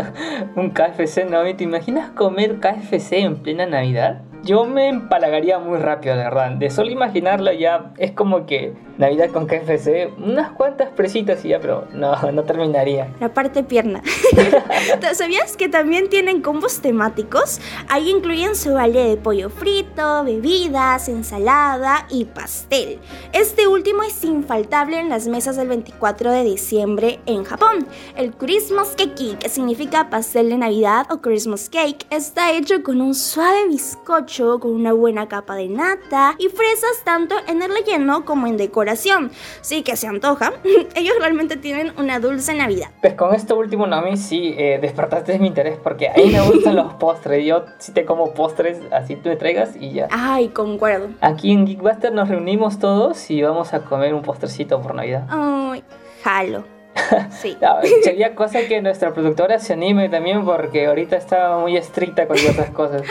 un 0.55 0.71
KFC, 0.71 1.25
¿no? 1.29 1.43
¿Te 1.55 1.63
imaginas 1.63 2.11
comer 2.11 2.59
KFC 2.59 3.13
en 3.13 3.37
plena 3.37 3.65
Navidad? 3.65 4.23
Yo 4.45 4.63
me 4.63 4.89
empalagaría 4.89 5.57
muy 5.57 5.79
rápido, 5.79 6.15
de 6.15 6.23
verdad. 6.23 6.51
De 6.51 6.69
solo 6.69 6.91
imaginarlo 6.91 7.51
ya 7.51 7.91
es 7.97 8.11
como 8.11 8.45
que 8.45 8.75
Navidad 8.99 9.31
con 9.31 9.47
KFC, 9.47 10.13
unas 10.19 10.51
cuantas 10.51 10.89
presitas 10.89 11.43
y 11.43 11.49
ya, 11.49 11.59
pero 11.59 11.87
no, 11.93 12.15
no 12.31 12.43
terminaría. 12.43 13.11
La 13.19 13.33
parte 13.33 13.63
pierna. 13.63 14.03
¿Sabías 15.15 15.57
que 15.57 15.67
también 15.67 16.09
tienen 16.09 16.43
combos 16.43 16.79
temáticos? 16.79 17.59
Ahí 17.89 18.11
incluyen 18.11 18.55
su 18.55 18.73
vale 18.73 19.03
de 19.09 19.17
pollo 19.17 19.49
frito, 19.49 20.23
bebidas, 20.23 21.09
ensalada 21.09 22.05
y 22.11 22.25
pastel. 22.25 22.99
Este 23.33 23.67
último 23.67 24.03
es 24.03 24.23
infaltable 24.23 24.99
en 24.99 25.09
las 25.09 25.27
mesas 25.27 25.55
del 25.55 25.69
24 25.69 26.31
de 26.31 26.43
diciembre 26.43 27.19
en 27.25 27.45
Japón. 27.45 27.87
El 28.15 28.31
Christmas 28.35 28.93
Cake, 28.95 29.39
que 29.39 29.49
significa 29.49 30.11
pastel 30.11 30.49
de 30.49 30.57
Navidad 30.59 31.07
o 31.09 31.17
Christmas 31.17 31.67
Cake, 31.67 32.05
está 32.11 32.51
hecho 32.51 32.83
con 32.83 33.01
un 33.01 33.15
suave 33.15 33.67
bizcocho 33.69 34.34
bizcocho 34.35 34.59
con 34.59 34.71
una 34.71 34.93
buena 34.93 35.27
capa 35.27 35.55
de 35.55 35.67
nata 35.67 36.35
y 36.37 36.49
fresas 36.49 37.03
tanto 37.03 37.35
en 37.47 37.61
el 37.61 37.71
relleno 37.71 38.25
como 38.25 38.47
en 38.47 38.57
decoración. 38.57 39.31
Sí 39.61 39.83
que 39.83 39.95
se 39.95 40.07
antoja. 40.07 40.53
Ellos 40.95 41.15
realmente 41.19 41.57
tienen 41.57 41.93
una 41.97 42.19
dulce 42.19 42.53
Navidad. 42.53 42.89
Pues 43.01 43.13
con 43.13 43.33
esto 43.33 43.55
último, 43.55 43.87
Nami, 43.87 44.17
sí 44.17 44.55
eh, 44.57 44.79
despertaste 44.81 45.39
mi 45.39 45.47
interés 45.47 45.77
porque 45.81 46.09
a 46.09 46.13
mí 46.15 46.27
me 46.27 46.41
gustan 46.41 46.75
los 46.75 46.93
postres. 46.95 47.45
Yo 47.45 47.65
sí 47.79 47.91
te 47.91 48.05
como 48.05 48.33
postres, 48.33 48.79
así 48.91 49.15
tú 49.15 49.29
me 49.29 49.35
traigas 49.35 49.75
y 49.79 49.91
ya. 49.91 50.07
Ay, 50.11 50.49
concuerdo. 50.49 51.09
Aquí 51.21 51.51
en 51.51 51.65
Geekbuster 51.65 52.13
nos 52.13 52.29
reunimos 52.29 52.79
todos 52.79 53.29
y 53.29 53.41
vamos 53.41 53.73
a 53.73 53.81
comer 53.81 54.13
un 54.13 54.21
postrecito 54.21 54.81
por 54.81 54.95
Navidad. 54.95 55.25
Ay, 55.29 55.83
jalo. 56.23 56.75
Sí. 57.29 57.57
sería 58.03 58.35
cosa 58.35 58.59
que 58.67 58.81
nuestra 58.81 59.13
productora 59.13 59.59
se 59.59 59.73
anime 59.73 60.09
también 60.09 60.45
porque 60.45 60.87
ahorita 60.87 61.17
está 61.17 61.57
muy 61.57 61.77
estricta 61.77 62.27
con 62.27 62.37
otras 62.49 62.69
cosas. 62.71 63.03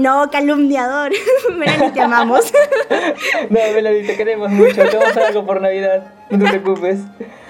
No, 0.00 0.30
calumniador. 0.30 1.12
Melanie, 1.56 1.90
te 1.92 2.00
amamos. 2.00 2.50
no, 3.50 3.58
Melanie, 3.74 4.06
te 4.06 4.16
queremos 4.16 4.50
mucho. 4.50 4.88
Te 4.88 4.96
vamos 4.96 5.16
a 5.16 5.26
algo 5.26 5.44
por 5.44 5.60
Navidad. 5.60 6.14
No 6.30 6.50
te 6.50 6.58
preocupes. 6.58 7.00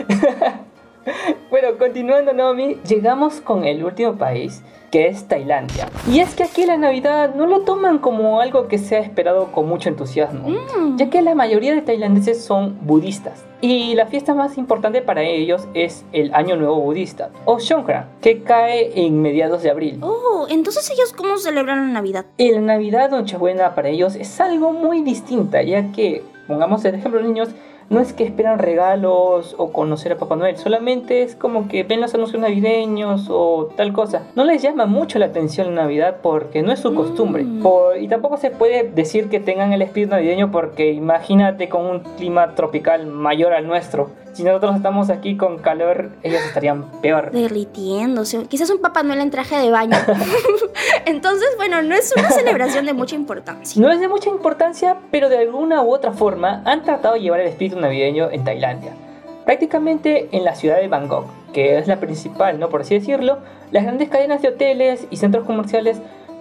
bueno, 1.50 1.78
continuando, 1.78 2.32
Naomi, 2.32 2.78
llegamos 2.86 3.40
con 3.40 3.64
el 3.64 3.84
último 3.84 4.16
país 4.16 4.62
que 4.90 5.06
es 5.08 5.24
Tailandia. 5.24 5.88
Y 6.10 6.20
es 6.20 6.34
que 6.34 6.44
aquí 6.44 6.66
la 6.66 6.76
Navidad 6.76 7.34
no 7.34 7.46
lo 7.46 7.60
toman 7.60 7.98
como 7.98 8.40
algo 8.40 8.68
que 8.68 8.78
se 8.78 8.96
ha 8.96 8.98
esperado 9.00 9.52
con 9.52 9.68
mucho 9.68 9.88
entusiasmo, 9.88 10.48
mm. 10.48 10.96
ya 10.96 11.10
que 11.10 11.22
la 11.22 11.34
mayoría 11.34 11.74
de 11.74 11.82
tailandeses 11.82 12.44
son 12.44 12.78
budistas. 12.82 13.44
Y 13.60 13.94
la 13.94 14.06
fiesta 14.06 14.34
más 14.34 14.56
importante 14.56 15.02
para 15.02 15.22
ellos 15.22 15.68
es 15.74 16.04
el 16.12 16.34
Año 16.34 16.56
Nuevo 16.56 16.80
Budista, 16.80 17.30
o 17.44 17.60
Songkran, 17.60 18.08
que 18.20 18.42
cae 18.42 19.06
en 19.06 19.20
mediados 19.20 19.62
de 19.62 19.70
abril. 19.70 20.00
Oh, 20.02 20.46
entonces 20.48 20.90
ellos 20.90 21.12
cómo 21.12 21.36
celebran 21.36 21.88
la 21.88 21.92
Navidad? 21.92 22.26
Y 22.36 22.50
la 22.52 22.60
Navidad 22.60 23.10
Nochebuena 23.10 23.74
para 23.74 23.90
ellos 23.90 24.16
es 24.16 24.40
algo 24.40 24.72
muy 24.72 25.02
distinta, 25.02 25.62
ya 25.62 25.92
que, 25.92 26.22
pongamos 26.48 26.84
el 26.84 26.94
ejemplo, 26.94 27.20
niños, 27.20 27.50
no 27.90 28.00
es 28.00 28.12
que 28.12 28.24
esperan 28.24 28.58
regalos 28.58 29.54
o 29.58 29.72
conocer 29.72 30.12
a 30.12 30.16
Papá 30.16 30.36
Noel, 30.36 30.56
solamente 30.56 31.22
es 31.22 31.34
como 31.34 31.68
que 31.68 31.82
ven 31.82 32.00
los 32.00 32.14
anuncios 32.14 32.40
navideños 32.40 33.26
o 33.28 33.68
tal 33.76 33.92
cosa. 33.92 34.22
No 34.36 34.44
les 34.44 34.62
llama 34.62 34.86
mucho 34.86 35.18
la 35.18 35.26
atención 35.26 35.74
la 35.74 35.82
Navidad 35.82 36.18
porque 36.22 36.62
no 36.62 36.72
es 36.72 36.78
su 36.78 36.94
costumbre. 36.94 37.44
Mm. 37.44 37.62
y 38.00 38.08
tampoco 38.08 38.36
se 38.36 38.50
puede 38.50 38.84
decir 38.84 39.28
que 39.28 39.40
tengan 39.40 39.72
el 39.72 39.82
espíritu 39.82 40.14
navideño 40.14 40.50
porque 40.52 40.92
imagínate 40.92 41.68
con 41.68 41.84
un 41.84 42.00
clima 42.16 42.54
tropical 42.54 43.06
mayor 43.06 43.52
al 43.52 43.66
nuestro 43.66 44.10
si 44.32 44.44
nosotros 44.44 44.76
estamos 44.76 45.10
aquí 45.10 45.36
con 45.36 45.58
calor, 45.58 46.10
ellos 46.22 46.40
estarían 46.46 46.84
peor. 47.00 47.30
Derritiéndose. 47.30 48.44
Quizás 48.46 48.70
un 48.70 48.80
Papá 48.80 49.02
Noel 49.02 49.20
en 49.20 49.30
traje 49.30 49.56
de 49.56 49.70
baño. 49.70 49.96
Entonces, 51.06 51.48
bueno, 51.56 51.82
no 51.82 51.94
es 51.94 52.12
una 52.16 52.30
celebración 52.30 52.86
de 52.86 52.92
mucha 52.92 53.16
importancia. 53.16 53.80
No 53.80 53.90
es 53.90 54.00
de 54.00 54.08
mucha 54.08 54.30
importancia, 54.30 54.96
pero 55.10 55.28
de 55.28 55.38
alguna 55.38 55.82
u 55.82 55.92
otra 55.92 56.12
forma 56.12 56.62
han 56.64 56.82
tratado 56.82 57.14
de 57.14 57.20
llevar 57.20 57.40
el 57.40 57.48
espíritu 57.48 57.78
navideño 57.80 58.30
en 58.30 58.44
Tailandia. 58.44 58.92
Prácticamente 59.44 60.28
en 60.32 60.44
la 60.44 60.54
ciudad 60.54 60.76
de 60.80 60.88
Bangkok, 60.88 61.26
que 61.52 61.78
es 61.78 61.88
la 61.88 61.98
principal, 61.98 62.60
¿no? 62.60 62.68
Por 62.68 62.82
así 62.82 62.94
decirlo, 62.94 63.38
las 63.72 63.84
grandes 63.84 64.08
cadenas 64.08 64.42
de 64.42 64.48
hoteles 64.48 65.06
y 65.10 65.16
centros 65.16 65.44
comerciales 65.44 66.00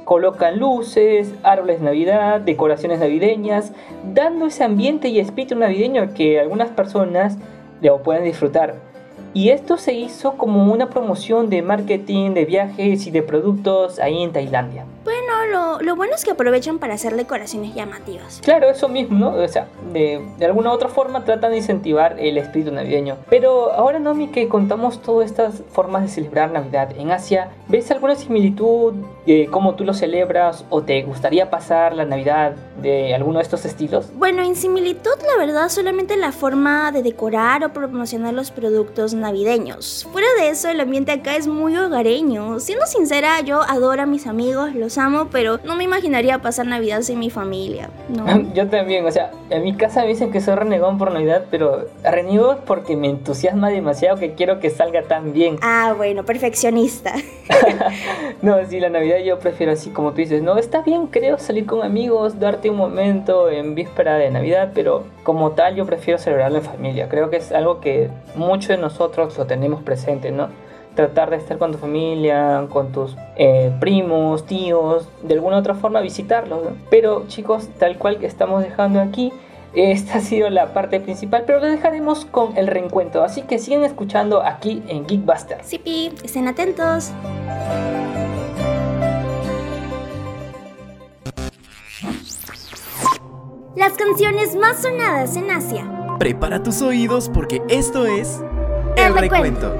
colocan 0.09 0.57
luces, 0.57 1.33
árboles 1.43 1.79
de 1.79 1.85
Navidad, 1.85 2.41
decoraciones 2.41 2.99
navideñas, 2.99 3.73
dando 4.13 4.47
ese 4.47 4.63
ambiente 4.63 5.09
y 5.09 5.19
espíritu 5.19 5.55
navideño 5.55 6.13
que 6.15 6.39
algunas 6.39 6.69
personas 6.69 7.37
lo 7.81 8.03
pueden 8.03 8.23
disfrutar. 8.23 8.75
Y 9.33 9.49
esto 9.49 9.77
se 9.77 9.93
hizo 9.93 10.33
como 10.33 10.71
una 10.73 10.89
promoción 10.89 11.49
de 11.49 11.61
marketing, 11.61 12.33
de 12.33 12.45
viajes 12.45 13.05
y 13.05 13.11
de 13.11 13.21
productos 13.21 13.99
ahí 13.99 14.23
en 14.23 14.31
Tailandia. 14.31 14.85
Bueno, 15.03 15.79
lo, 15.81 15.95
bueno 15.95 16.15
es 16.15 16.25
que 16.25 16.31
aprovechan 16.31 16.79
para 16.79 16.95
hacer 16.95 17.15
decoraciones 17.15 17.75
llamativas. 17.75 18.41
Claro, 18.43 18.69
eso 18.69 18.87
mismo, 18.87 19.17
¿no? 19.19 19.33
O 19.33 19.47
sea, 19.47 19.67
de, 19.93 20.19
alguna 20.41 20.71
u 20.71 20.73
otra 20.73 20.89
forma 20.89 21.25
tratan 21.25 21.51
de 21.51 21.57
incentivar 21.57 22.19
el 22.19 22.37
espíritu 22.37 22.71
navideño. 22.71 23.17
Pero 23.29 23.71
ahora, 23.71 23.99
Nomi, 23.99 24.29
que 24.29 24.47
contamos 24.47 25.01
todas 25.01 25.29
estas 25.29 25.61
formas 25.71 26.01
de 26.01 26.07
celebrar 26.07 26.51
Navidad 26.51 26.91
en 26.97 27.11
Asia, 27.11 27.49
¿ves 27.67 27.91
alguna 27.91 28.15
similitud 28.15 28.93
cómo 29.51 29.75
tú 29.75 29.83
lo 29.83 29.93
celebras 29.93 30.65
o 30.69 30.81
te 30.81 31.03
gustaría 31.03 31.49
pasar 31.49 31.93
la 31.93 32.05
Navidad 32.05 32.55
de 32.81 33.13
alguno 33.13 33.39
de 33.39 33.43
estos 33.43 33.65
estilos? 33.65 34.11
Bueno, 34.15 34.43
en 34.43 34.55
similitud, 34.55 35.11
la 35.27 35.45
verdad, 35.45 35.69
solamente 35.69 36.17
la 36.17 36.31
forma 36.31 36.91
de 36.91 37.03
decorar 37.03 37.63
o 37.63 37.73
promocionar 37.73 38.33
los 38.33 38.51
productos 38.51 39.13
navideños. 39.13 40.07
Fuera 40.11 40.27
de 40.39 40.49
eso, 40.49 40.69
el 40.69 40.79
ambiente 40.79 41.11
acá 41.11 41.35
es 41.35 41.47
muy 41.47 41.77
hogareño. 41.77 42.59
Siendo 42.59 42.85
sincera, 42.85 43.41
yo 43.41 43.61
adoro 43.61 44.01
a 44.01 44.05
mis 44.05 44.25
amigos, 44.25 44.73
los 44.73 44.97
amo, 44.97 45.27
pero 45.31 45.59
no 45.63 45.75
me 45.75 45.83
imaginaría 45.83 46.39
pasar 46.39 46.65
Navidad 46.65 47.01
sin 47.01 47.19
mi 47.19 47.29
familia. 47.29 47.89
No. 48.09 48.25
yo 48.53 48.67
también, 48.67 49.05
o 49.05 49.11
sea, 49.11 49.31
en 49.49 49.63
mi 49.63 49.75
casa 49.75 50.01
me 50.01 50.07
dicen 50.07 50.31
que 50.31 50.41
soy 50.41 50.55
renegón 50.55 50.97
por 50.97 51.11
Navidad, 51.11 51.45
pero 51.51 51.85
reniego 52.03 52.59
porque 52.65 52.95
me 52.95 53.09
entusiasma 53.09 53.69
demasiado 53.69 54.17
que 54.17 54.33
quiero 54.33 54.59
que 54.59 54.69
salga 54.69 55.03
tan 55.03 55.33
bien. 55.33 55.57
Ah, 55.61 55.93
bueno, 55.95 56.25
perfeccionista. 56.25 57.13
no, 58.41 58.57
sí, 58.67 58.79
la 58.79 58.89
Navidad 58.89 59.18
yo 59.19 59.39
prefiero 59.39 59.71
así 59.71 59.89
como 59.89 60.11
tú 60.11 60.17
dices, 60.17 60.41
no, 60.41 60.57
está 60.57 60.81
bien, 60.81 61.07
creo 61.07 61.37
salir 61.37 61.65
con 61.65 61.83
amigos, 61.83 62.39
darte 62.39 62.69
un 62.69 62.77
momento 62.77 63.49
en 63.49 63.75
víspera 63.75 64.15
de 64.15 64.29
Navidad, 64.31 64.71
pero 64.73 65.03
como 65.23 65.51
tal 65.51 65.75
yo 65.75 65.85
prefiero 65.85 66.19
celebrarlo 66.19 66.57
en 66.57 66.63
familia. 66.63 67.09
Creo 67.09 67.29
que 67.29 67.37
es 67.37 67.51
algo 67.51 67.79
que 67.79 68.09
muchos 68.35 68.69
de 68.69 68.77
nosotros 68.77 69.37
lo 69.37 69.45
tenemos 69.45 69.83
presente, 69.83 70.31
¿no? 70.31 70.49
tratar 70.95 71.29
de 71.29 71.37
estar 71.37 71.57
con 71.57 71.71
tu 71.71 71.77
familia, 71.77 72.65
con 72.69 72.91
tus 72.91 73.15
eh, 73.37 73.71
primos, 73.79 74.45
tíos, 74.45 75.07
de 75.23 75.33
alguna 75.35 75.57
otra 75.57 75.73
forma 75.73 76.01
visitarlos. 76.01 76.59
Pero 76.89 77.25
chicos, 77.27 77.69
tal 77.79 77.97
cual 77.97 78.17
que 78.17 78.25
estamos 78.25 78.63
dejando 78.63 78.99
aquí, 78.99 79.31
esta 79.73 80.15
ha 80.17 80.21
sido 80.21 80.49
la 80.49 80.73
parte 80.73 80.99
principal, 80.99 81.43
pero 81.45 81.59
lo 81.59 81.67
dejaremos 81.67 82.25
con 82.25 82.57
el 82.57 82.67
reencuentro. 82.67 83.23
Así 83.23 83.43
que 83.43 83.59
sigan 83.59 83.83
escuchando 83.83 84.41
aquí 84.43 84.83
en 84.87 85.07
Geekbuster. 85.07 85.59
Sí, 85.63 86.11
estén 86.23 86.47
atentos. 86.49 87.13
Las 93.75 93.93
canciones 93.93 94.55
más 94.55 94.81
sonadas 94.81 95.35
en 95.35 95.51
Asia. 95.51 95.85
Prepara 96.17 96.63
tus 96.63 96.81
oídos 96.81 97.29
porque 97.31 97.61
esto 97.69 98.07
es 98.07 98.41
El, 98.97 99.13
recuento. 99.13 99.75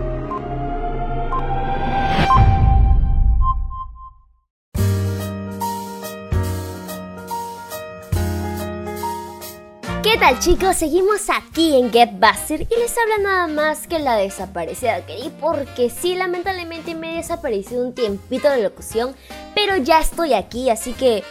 ¿Qué 10.03 10.17
tal 10.19 10.39
chicos? 10.39 10.75
Seguimos 10.75 11.27
aquí 11.29 11.75
en 11.75 11.91
GetBuster 11.91 12.62
y 12.62 12.79
les 12.79 12.96
habla 12.96 13.17
nada 13.24 13.48
más 13.48 13.88
que 13.88 13.98
la 13.98 14.17
desaparecida 14.17 15.03
Keri 15.08 15.31
porque 15.41 15.89
sí, 15.89 16.13
lamentablemente 16.13 16.93
me 16.93 17.13
he 17.13 17.17
desaparecido 17.17 17.84
un 17.84 17.96
tiempito 17.96 18.51
de 18.51 18.62
locución, 18.62 19.15
pero 19.55 19.77
ya 19.77 20.00
estoy 20.00 20.36
aquí, 20.36 20.69
así 20.69 20.93
que 20.93 21.24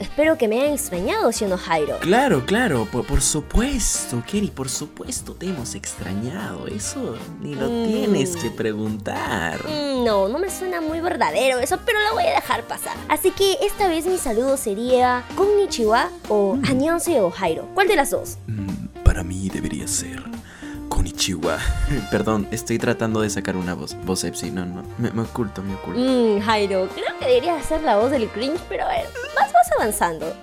Espero 0.00 0.36
que 0.36 0.48
me 0.48 0.60
hayan 0.60 0.74
extrañado, 0.74 1.32
siendo 1.32 1.56
Jairo. 1.56 1.98
Claro, 2.00 2.44
claro, 2.44 2.86
por, 2.86 3.20
supuesto, 3.22 4.22
Keri, 4.26 4.48
por 4.48 4.68
supuesto 4.68 5.34
te 5.34 5.46
hemos 5.46 5.74
extrañado. 5.74 6.66
Eso 6.66 7.16
ni 7.40 7.54
lo 7.54 7.68
mm. 7.68 7.86
tienes 7.86 8.36
que 8.36 8.50
preguntar. 8.50 9.58
Mm, 9.64 10.04
no, 10.04 10.28
no 10.28 10.38
me 10.38 10.50
suena 10.50 10.80
muy 10.80 11.00
verdadero 11.00 11.58
eso, 11.58 11.78
pero 11.84 11.98
lo 12.02 12.14
voy 12.14 12.24
a 12.24 12.34
dejar 12.34 12.64
pasar. 12.64 12.96
Así 13.08 13.30
que 13.30 13.58
esta 13.62 13.88
vez 13.88 14.06
mi 14.06 14.18
saludo 14.18 14.56
sería 14.56 15.24
Konnichiwa 15.34 16.10
o 16.28 16.56
mm. 16.56 17.20
o 17.20 17.30
Jairo. 17.30 17.68
¿Cuál 17.74 17.88
de 17.88 17.96
las 17.96 18.10
dos? 18.10 18.38
Mm, 18.46 19.02
para 19.02 19.22
mí 19.22 19.48
debería 19.48 19.88
ser 19.88 20.35
Konnichiwa. 21.06 21.58
Perdón, 22.10 22.48
estoy 22.50 22.78
tratando 22.78 23.20
de 23.20 23.30
sacar 23.30 23.56
una 23.56 23.74
voz. 23.74 23.96
Voz 24.04 24.24
Epsi, 24.24 24.50
no, 24.50 24.66
no. 24.66 24.82
Me, 24.98 25.08
oculto, 25.22 25.62
me 25.62 25.74
oculto. 25.74 26.00
Mmm, 26.00 26.40
Jairo, 26.40 26.88
creo 26.94 27.18
que 27.18 27.26
deberías 27.26 27.64
hacer 27.64 27.82
la 27.82 27.96
voz 27.96 28.10
del 28.10 28.28
cringe, 28.28 28.60
pero 28.68 28.84
a 28.84 28.88
ver, 28.88 29.06
vas 29.36 29.72
avanzando. 29.78 30.34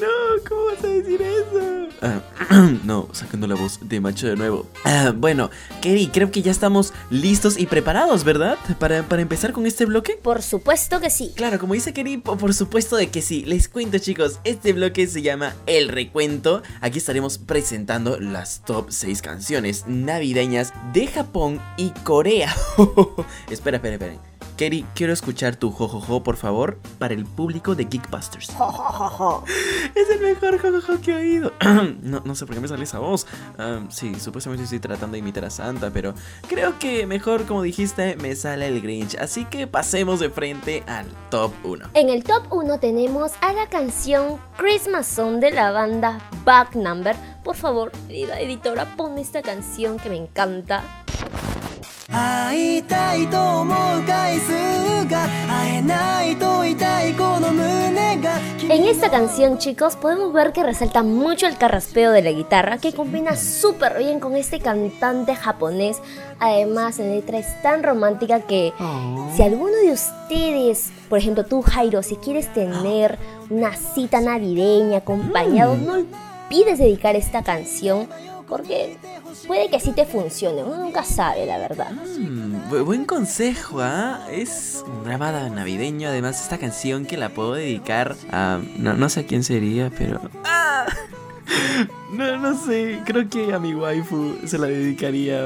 No, 0.00 0.42
¿cómo 0.48 0.64
vas 0.66 0.82
a 0.82 0.86
decir 0.86 1.20
eso? 1.20 1.88
Ah, 2.00 2.22
no, 2.84 3.08
sacando 3.12 3.46
la 3.46 3.54
voz 3.54 3.80
de 3.82 4.00
macho 4.00 4.26
de 4.26 4.36
nuevo. 4.36 4.66
Ah, 4.84 5.12
bueno, 5.14 5.50
Kerry, 5.82 6.06
creo 6.06 6.30
que 6.30 6.40
ya 6.40 6.50
estamos 6.50 6.94
listos 7.10 7.58
y 7.58 7.66
preparados, 7.66 8.24
¿verdad? 8.24 8.56
Para, 8.78 9.02
para, 9.02 9.20
empezar 9.20 9.52
con 9.52 9.66
este 9.66 9.84
bloque. 9.84 10.18
Por 10.22 10.40
supuesto 10.40 11.00
que 11.00 11.10
sí. 11.10 11.32
Claro, 11.36 11.58
como 11.58 11.74
dice 11.74 11.92
Kerry, 11.92 12.16
por 12.16 12.54
supuesto 12.54 12.96
de 12.96 13.08
que 13.08 13.20
sí. 13.20 13.44
Les 13.44 13.68
cuento, 13.68 13.98
chicos, 13.98 14.40
este 14.44 14.72
bloque 14.72 15.06
se 15.06 15.20
llama 15.20 15.54
El 15.66 15.88
Recuento. 15.88 16.62
Aquí 16.80 16.96
estaremos 16.96 17.36
presentando 17.36 18.18
las 18.18 18.64
top 18.64 18.86
6 18.88 19.20
canciones 19.20 19.84
navideñas 19.86 20.72
de 20.94 21.08
Japón 21.08 21.60
y 21.76 21.90
Corea. 22.04 22.54
espera, 23.50 23.76
espera, 23.76 23.96
espera. 23.96 24.29
Kerry, 24.60 24.84
quiero 24.94 25.14
escuchar 25.14 25.56
tu 25.56 25.70
jojojo, 25.70 26.22
por 26.22 26.36
favor, 26.36 26.76
para 26.98 27.14
el 27.14 27.24
público 27.24 27.74
de 27.74 27.86
Geekbusters. 27.86 28.50
es 29.94 30.10
el 30.10 30.20
mejor 30.20 30.60
jojojo 30.60 31.00
que 31.00 31.12
he 31.12 31.14
oído. 31.14 31.52
no, 32.02 32.20
no 32.22 32.34
sé 32.34 32.44
por 32.44 32.54
qué 32.54 32.60
me 32.60 32.68
sale 32.68 32.84
esa 32.84 32.98
voz. 32.98 33.26
sí, 33.88 34.14
supuestamente 34.20 34.64
estoy 34.64 34.78
tratando 34.78 35.12
de 35.12 35.20
imitar 35.20 35.46
a 35.46 35.50
Santa, 35.50 35.90
pero 35.90 36.12
creo 36.46 36.78
que 36.78 37.06
mejor, 37.06 37.46
como 37.46 37.62
dijiste, 37.62 38.16
me 38.16 38.36
sale 38.36 38.66
el 38.66 38.82
Grinch. 38.82 39.14
Así 39.14 39.46
que 39.46 39.66
pasemos 39.66 40.20
de 40.20 40.28
frente 40.28 40.84
al 40.86 41.06
top 41.30 41.54
1. 41.64 41.92
En 41.94 42.10
el 42.10 42.22
top 42.22 42.52
1 42.52 42.80
tenemos 42.80 43.32
a 43.40 43.54
la 43.54 43.66
canción 43.70 44.38
Christmas 44.58 45.06
Song 45.06 45.40
de 45.40 45.52
la 45.52 45.70
banda 45.70 46.20
Back 46.44 46.74
Number. 46.74 47.16
Por 47.44 47.56
favor, 47.56 47.92
querida 48.06 48.38
editora, 48.38 48.84
ponme 48.94 49.22
esta 49.22 49.40
canción 49.40 49.98
que 49.98 50.10
me 50.10 50.16
encanta. 50.16 50.84
En 58.68 58.84
esta 58.84 59.10
canción, 59.10 59.58
chicos, 59.58 59.94
podemos 59.94 60.32
ver 60.32 60.52
que 60.52 60.64
resalta 60.64 61.04
mucho 61.04 61.46
el 61.46 61.56
carraspeo 61.56 62.10
de 62.10 62.22
la 62.22 62.32
guitarra, 62.32 62.78
que 62.78 62.92
combina 62.92 63.36
súper 63.36 63.98
bien 63.98 64.18
con 64.18 64.34
este 64.34 64.58
cantante 64.58 65.36
japonés. 65.36 65.98
Además, 66.40 66.98
la 66.98 67.06
letra 67.06 67.38
es 67.38 67.62
tan 67.62 67.84
romántica 67.84 68.40
que 68.40 68.72
oh. 68.80 69.30
si 69.36 69.42
alguno 69.42 69.76
de 69.76 69.92
ustedes, 69.92 70.90
por 71.08 71.18
ejemplo 71.18 71.44
tú, 71.44 71.62
Jairo, 71.62 72.02
si 72.02 72.16
quieres 72.16 72.52
tener 72.52 73.18
una 73.50 73.72
cita 73.74 74.20
navideña 74.20 74.98
acompañado, 74.98 75.76
mm. 75.76 75.86
no 75.86 75.92
olvides 75.94 76.78
dedicar 76.78 77.14
esta 77.14 77.42
canción 77.42 78.08
porque 78.50 78.98
puede 79.46 79.70
que 79.70 79.80
sí 79.80 79.92
te 79.92 80.04
funcione, 80.04 80.64
uno 80.64 80.76
nunca 80.76 81.04
sabe 81.04 81.46
la 81.46 81.56
verdad. 81.56 81.92
Mm, 81.92 82.84
buen 82.84 83.04
consejo, 83.04 83.80
¿ah? 83.80 84.26
Es 84.30 84.84
un 84.86 85.04
grabada 85.04 85.48
navideño, 85.48 86.08
además 86.08 86.42
esta 86.42 86.58
canción 86.58 87.06
que 87.06 87.16
la 87.16 87.30
puedo 87.30 87.54
dedicar 87.54 88.16
a... 88.32 88.60
No, 88.76 89.08
sé 89.08 89.20
a 89.20 89.26
quién 89.26 89.44
sería, 89.44 89.90
pero... 89.96 90.20
¡Ah! 90.44 90.86
No, 92.12 92.36
no 92.36 92.54
sé, 92.60 93.00
creo 93.06 93.28
que 93.30 93.54
a 93.54 93.60
mi 93.60 93.72
waifu 93.72 94.36
se 94.44 94.58
la 94.58 94.66
dedicaría. 94.66 95.40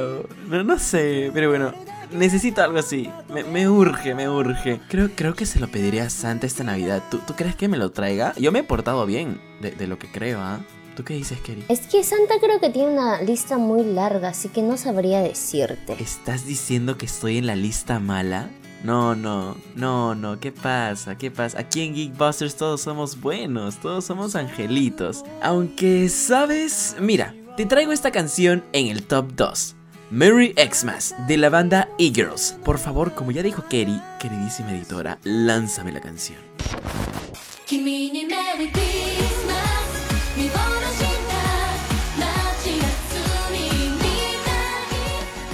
No, 0.49 0.65
no 0.65 0.79
sé, 0.79 1.31
pero 1.33 1.51
bueno, 1.51 1.73
necesito 2.11 2.63
algo 2.63 2.79
así. 2.79 3.11
Me, 3.29 3.69
urge, 3.69 4.15
me 4.15 4.29
urge. 4.29 4.81
Creo, 4.89 5.11
creo 5.15 5.35
que 5.35 5.45
se 5.45 5.61
lo 5.61 5.69
pediría 5.69 6.05
a 6.05 6.11
Santa 6.11 6.47
esta 6.47 6.65
Navidad. 6.65 7.03
¿Tú, 7.11 7.19
¿Tú 7.19 7.35
crees 7.35 7.55
que 7.55 7.69
me 7.69 7.77
lo 7.77 7.93
traiga? 7.93 8.33
Yo 8.37 8.51
me 8.51 8.61
he 8.61 8.65
portado 8.65 9.05
bien, 9.05 9.41
de 9.61 9.87
lo 9.87 9.99
que 9.99 10.11
creo, 10.11 10.41
¿ah? 10.41 10.61
¿Tú 10.97 11.03
qué 11.03 11.15
dices, 11.15 11.39
Kerry? 11.41 11.65
Es 11.69 11.81
que 11.81 12.05
Santa 12.05 12.35
creo 12.41 12.61
que 12.61 12.71
tiene 12.71 12.93
una 12.93 13.21
lista 13.21 13.59
muy 13.59 13.85
larga, 13.85 14.29
así 14.29 14.49
que 14.49 14.63
no 14.63 14.77
sabría 14.77 15.21
decirte. 15.21 15.97
¿Estás 15.99 16.47
diciendo 16.47 16.97
que 16.97 17.07
estoy 17.07 17.39
en 17.39 17.47
la 17.47 17.57
lista 17.57 17.99
mala? 17.99 18.49
No, 18.85 19.15
no, 19.15 19.57
no, 19.75 20.15
no, 20.15 20.39
¿qué 20.39 20.53
pasa? 20.53 21.17
¿Qué 21.17 21.31
pasa? 21.31 21.59
Aquí 21.59 21.81
en 21.81 21.95
Geekbusters 21.95 22.55
todos 22.55 22.83
somos 22.83 23.21
buenos, 23.21 23.81
todos 23.81 24.05
somos 24.05 24.37
angelitos. 24.37 25.25
Aunque, 25.43 26.09
¿sabes? 26.11 26.95
Mira, 27.01 27.35
te 27.57 27.67
traigo 27.67 27.93
esta 27.93 28.11
canción 28.11 28.63
en 28.73 28.89
el 28.89 29.05
top 29.05 29.33
2. 29.35 29.75
Merry 30.11 30.55
Xmas 30.57 31.15
de 31.27 31.39
la 31.39 31.49
banda 31.49 31.89
E-Girls. 31.99 32.57
Por 32.63 32.79
favor, 32.79 33.15
como 33.15 33.31
ya 33.33 33.43
dijo 33.43 33.65
Kerry, 33.69 34.01
queridísima 34.21 34.71
editora, 34.73 35.19
lánzame 35.25 35.91
la 35.91 36.01
canción. 36.01 36.39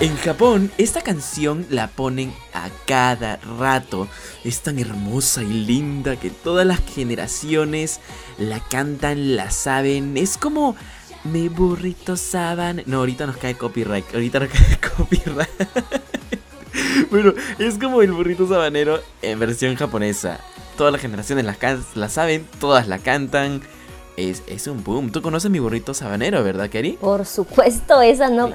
En 0.01 0.17
Japón, 0.17 0.71
esta 0.79 1.03
canción 1.03 1.67
la 1.69 1.89
ponen 1.89 2.33
a 2.55 2.71
cada 2.87 3.37
rato. 3.59 4.09
Es 4.45 4.63
tan 4.63 4.79
hermosa 4.79 5.43
y 5.43 5.53
linda 5.53 6.17
que 6.17 6.31
todas 6.31 6.67
las 6.67 6.81
generaciones 6.81 8.01
la 8.39 8.61
cantan, 8.61 9.37
la 9.37 9.51
saben. 9.51 10.17
Es 10.17 10.39
como 10.39 10.75
mi 11.25 11.51
burrito 11.51 12.17
saban. 12.17 12.83
No, 12.87 13.01
ahorita 13.01 13.27
nos 13.27 13.37
cae 13.37 13.57
copyright. 13.57 14.07
Ahorita 14.15 14.41
nos 14.41 14.49
cae 14.53 14.81
copyright. 14.97 15.51
bueno, 17.11 17.35
es 17.59 17.77
como 17.77 18.01
el 18.01 18.13
burrito 18.13 18.49
sabanero 18.49 19.03
en 19.21 19.39
versión 19.39 19.77
japonesa. 19.77 20.41
Todas 20.79 20.95
las 20.95 21.03
generaciones 21.03 21.45
la, 21.45 21.59
la 21.95 22.09
saben, 22.09 22.49
todas 22.59 22.89
la 22.89 23.01
cantan 23.01 23.61
es, 24.29 24.67
un 24.67 24.85
boom. 24.85 25.11
Tú 25.11 25.23
conoces 25.23 25.51
mi 25.51 25.59
burrito 25.59 25.95
sabanero, 25.95 26.43
¿verdad, 26.45 26.69
Kerry? 26.69 26.93
Por 26.93 27.25
supuesto, 27.27 28.03
esa 28.03 28.29
no, 28.29 28.49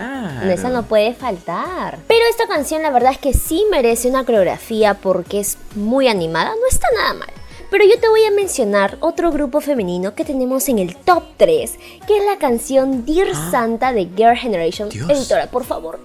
esa 0.44 0.70
no 0.70 0.84
puede 0.84 1.14
faltar. 1.14 2.00
Pero 2.08 2.22
esta 2.30 2.48
canción 2.48 2.84
la 2.84 2.92
verdad 2.92 3.12
es 3.12 3.18
que 3.18 3.34
sí 3.34 3.66
merece 3.72 4.10
una 4.10 4.26
coreografía 4.26 4.94
porque 4.96 5.40
es 5.40 5.58
muy 5.76 6.08
animada, 6.08 6.50
no 6.50 6.68
está 6.70 6.88
nada 6.96 7.14
mal. 7.14 7.30
Pero 7.72 7.84
yo 7.86 8.00
te 8.00 8.08
voy 8.08 8.24
a 8.24 8.32
mencionar 8.32 8.98
otro 9.02 9.32
grupo 9.32 9.60
femenino 9.60 10.14
que 10.16 10.24
tenemos 10.24 10.70
en 10.70 10.80
el 10.80 10.96
top 10.96 11.24
3, 11.38 11.78
que 12.08 12.18
es 12.18 12.26
la 12.26 12.38
canción 12.38 13.06
Dear 13.06 13.30
ah. 13.34 13.52
Santa 13.52 13.92
de 13.92 14.06
Girl 14.16 14.38
Generation. 14.38 14.90
Editora, 14.92 15.48
por 15.48 15.66
favor. 15.66 16.00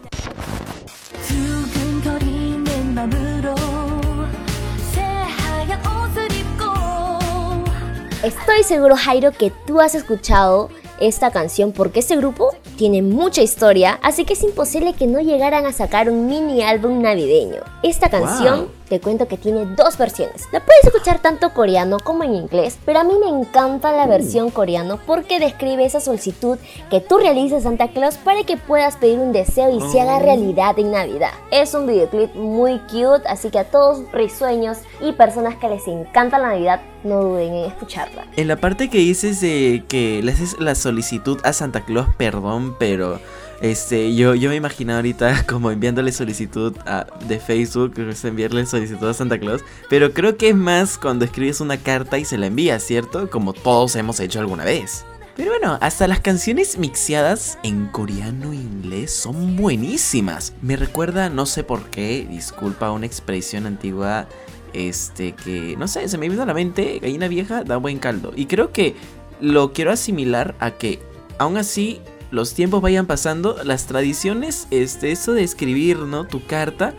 Estoy 8.23 8.65
seguro, 8.65 8.97
Jairo, 8.97 9.33
que 9.33 9.50
tú 9.67 9.81
has 9.81 9.95
escuchado 9.95 10.69
esta 11.00 11.30
canción 11.30 11.73
porque 11.73 12.00
este 12.00 12.19
grupo 12.19 12.54
tiene 12.76 13.00
mucha 13.00 13.41
historia, 13.41 13.99
así 14.02 14.26
que 14.26 14.35
es 14.35 14.43
imposible 14.43 14.93
que 14.93 15.06
no 15.06 15.21
llegaran 15.21 15.65
a 15.65 15.73
sacar 15.73 16.11
un 16.11 16.26
mini 16.26 16.63
álbum 16.63 17.00
navideño. 17.00 17.63
Esta 17.83 18.11
canción 18.11 18.69
te 18.91 19.00
cuento 19.00 19.29
que 19.29 19.39
tiene 19.39 19.67
dos 19.67 19.97
versiones. 19.97 20.49
La 20.53 20.59
puedes 20.59 20.85
escuchar 20.85 21.23
tanto 21.23 21.55
coreano 21.55 21.99
como 22.03 22.25
en 22.25 22.35
inglés, 22.35 22.76
pero 22.85 22.99
a 22.99 23.05
mí 23.05 23.15
me 23.21 23.29
encanta 23.29 23.93
la 23.93 24.09
versión 24.09 24.50
coreano 24.50 24.99
porque 25.07 25.39
describe 25.39 25.85
esa 25.85 26.00
solicitud 26.00 26.59
que 26.91 27.00
tú 27.00 27.19
realizas 27.19 27.63
Santa 27.63 27.89
Claus 27.89 28.17
para 28.17 28.43
que 28.43 28.57
puedas 28.57 28.97
pedir 28.97 29.21
un 29.21 29.33
deseo 29.33 29.71
y 29.71 29.81
se 29.93 30.00
haga 30.00 30.17
oh. 30.17 30.23
realidad 30.23 30.76
en 30.76 30.91
Navidad. 30.91 31.31
Es 31.53 31.73
un 31.73 31.87
videoclip 31.87 32.35
muy 32.35 32.81
cute, 32.91 33.29
así 33.29 33.50
que 33.50 33.61
a 33.61 33.65
todos 33.65 34.03
risueños 34.13 34.79
y 35.00 35.13
personas 35.13 35.55
que 35.57 35.69
les 35.69 35.87
encanta 35.87 36.39
la 36.39 36.49
Navidad, 36.49 36.81
no 37.05 37.23
duden 37.23 37.55
en 37.55 37.65
escucharla. 37.67 38.26
En 38.37 38.49
la 38.49 38.57
parte 38.57 38.91
que 38.91 38.99
dices 38.99 39.41
de 39.41 39.85
que 39.87 40.21
le 40.21 40.33
haces 40.33 40.59
la 40.59 40.75
solicitud 40.75 41.39
a 41.45 41.53
Santa 41.53 41.83
Claus, 41.83 42.09
perdón, 42.19 42.75
pero 42.76 43.21
este, 43.61 44.15
yo, 44.15 44.35
yo 44.35 44.49
me 44.49 44.57
imagino 44.57 44.95
ahorita 44.95 45.45
como 45.49 45.71
enviándole 45.71 46.13
solicitud 46.13 46.77
a, 46.87 47.07
de 47.29 47.39
Facebook, 47.39 47.95
enviarle 48.25 48.65
solicitud 48.67 49.09
a 49.09 49.15
Santa 49.15 49.39
Claus. 49.39 49.63
Pero 49.89 50.13
creo 50.13 50.37
que 50.37 50.51
es 50.51 50.57
más 50.57 50.97
cuando 50.97 51.25
escribes 51.25 51.61
una 51.61 51.77
carta 51.77 52.19
y 52.19 52.25
se 52.25 52.39
la 52.39 52.47
envías, 52.47 52.83
¿cierto? 52.83 53.29
Como 53.29 53.53
todos 53.53 53.97
hemos 53.97 54.19
hecho 54.21 54.41
alguna 54.41 54.65
vez. 54.65 55.05
Pero 55.37 55.53
bueno, 55.53 55.79
hasta 55.81 56.07
las 56.07 56.21
canciones 56.21 56.77
mixeadas 56.77 57.59
en 57.63 57.87
coreano 57.87 58.53
e 58.53 58.57
inglés 58.57 59.13
son 59.15 59.57
buenísimas. 59.57 60.53
Me 60.61 60.77
recuerda, 60.77 61.31
no 61.31 61.47
sé 61.47 61.65
por 61.65 61.89
qué, 61.89 62.27
disculpa, 62.29 62.91
una 62.91 63.07
expresión 63.07 63.67
antigua, 63.67 64.27
este, 64.73 65.33
que, 65.33 65.77
no 65.79 65.89
sé, 65.89 66.09
se 66.09 66.19
me 66.19 66.29
vino 66.29 66.43
a 66.43 66.47
la 66.47 66.55
mente, 66.55 66.99
gallina 66.99 67.29
vieja 67.29 67.65
da 67.65 67.77
buen 67.77 67.99
caldo. 67.99 68.33
Y 68.37 68.47
creo 68.47 68.73
que 68.73 68.95
lo 69.41 69.73
quiero 69.73 69.93
asimilar 69.93 70.55
a 70.61 70.73
que, 70.73 71.01
aún 71.39 71.57
así, 71.57 72.01
los 72.30 72.54
tiempos 72.54 72.80
vayan 72.80 73.06
pasando, 73.06 73.56
las 73.64 73.86
tradiciones, 73.86 74.66
este, 74.71 75.12
eso 75.12 75.32
de 75.32 75.43
escribir, 75.43 75.99
¿no? 75.99 76.25
Tu 76.25 76.45
carta 76.47 76.95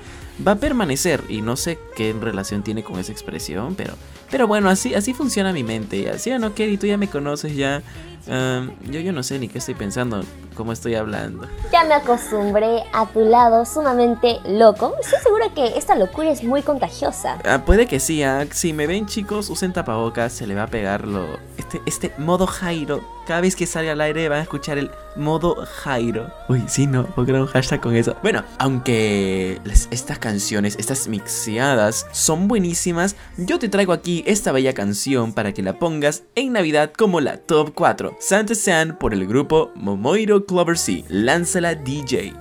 va 0.46 0.54
a 0.54 0.56
permanecer 0.56 1.24
y 1.30 1.42
no 1.42 1.56
sé 1.56 1.80
qué 1.96 2.14
relación 2.14 2.64
tiene 2.64 2.84
con 2.84 3.00
esa 3.00 3.12
expresión, 3.12 3.76
pero, 3.76 3.94
pero 4.30 4.48
bueno, 4.48 4.70
así, 4.70 4.94
así 4.94 5.14
funciona 5.14 5.54
mi 5.54 5.64
mente. 5.64 6.10
Así 6.10 6.32
o 6.32 6.40
no, 6.40 6.54
Kerry, 6.54 6.78
tú 6.78 6.88
ya 6.88 6.98
me 6.98 7.08
conoces 7.08 7.56
ya. 7.56 7.84
Yo, 8.28 9.00
yo 9.00 9.14
no 9.14 9.24
sé 9.24 9.40
ni 9.40 9.48
qué 9.48 9.58
estoy 9.58 9.76
pensando, 9.76 10.24
cómo 10.56 10.72
estoy 10.72 10.96
hablando. 10.96 11.48
Ya 11.72 11.84
me 11.84 11.94
acostumbré 11.94 12.84
a 12.94 13.06
tu 13.08 13.22
lado 13.22 13.66
sumamente 13.66 14.40
loco. 14.46 14.96
Estoy 15.02 15.20
segura 15.20 15.50
que 15.54 15.78
esta 15.78 15.96
locura 15.96 16.30
es 16.30 16.44
muy 16.44 16.62
contagiosa. 16.62 17.40
Ah, 17.46 17.64
puede 17.66 17.88
que 17.88 18.00
sí, 18.00 18.24
¿ah? 18.24 18.46
si 18.52 18.74
me 18.74 18.88
ven 18.88 19.06
chicos, 19.06 19.50
usen 19.50 19.74
tapabocas, 19.74 20.34
se 20.34 20.48
le 20.48 20.56
va 20.56 20.64
a 20.64 20.68
pegar 20.68 21.08
lo, 21.08 21.40
este, 21.58 21.82
este 21.86 22.14
modo 22.18 22.48
Jairo 22.48 23.02
cada 23.32 23.42
vez 23.42 23.56
que 23.56 23.66
salga 23.66 23.94
al 23.94 24.02
aire 24.02 24.28
van 24.30 24.40
a 24.40 24.42
escuchar 24.42 24.78
el 24.78 24.92
modo 25.16 25.66
Jairo. 25.66 26.30
Uy, 26.50 26.64
sí, 26.68 26.88
no, 26.88 27.06
puedo 27.06 27.28
crear 27.28 27.42
un 27.42 27.48
hashtag 27.48 27.80
con 27.80 27.96
eso. 27.96 28.16
Bueno, 28.22 28.44
aunque 28.58 29.62
estas 29.92 30.20
canciones, 30.20 30.76
estas 30.78 31.08
mixeadas 31.08 32.08
son 32.12 32.48
buenísimas, 32.48 33.16
yo 33.38 33.60
te 33.60 33.70
traigo 33.70 33.94
aquí 33.94 34.24
esta 34.26 34.52
bella 34.52 34.74
canción 34.74 35.34
para 35.34 35.54
que 35.54 35.62
la 35.64 35.80
pongas 35.80 36.24
en 36.36 36.54
Navidad 36.54 36.92
como 36.92 37.22
la 37.22 37.38
top 37.38 37.72
4. 37.74 38.11
Santa 38.20 38.56
San 38.56 38.98
por 38.98 39.14
el 39.14 39.26
grupo 39.28 39.72
Momoiro 39.76 40.46
Clover 40.46 40.78
C. 40.78 41.04
Lánzala 41.10 41.76
DJ. 41.76 42.34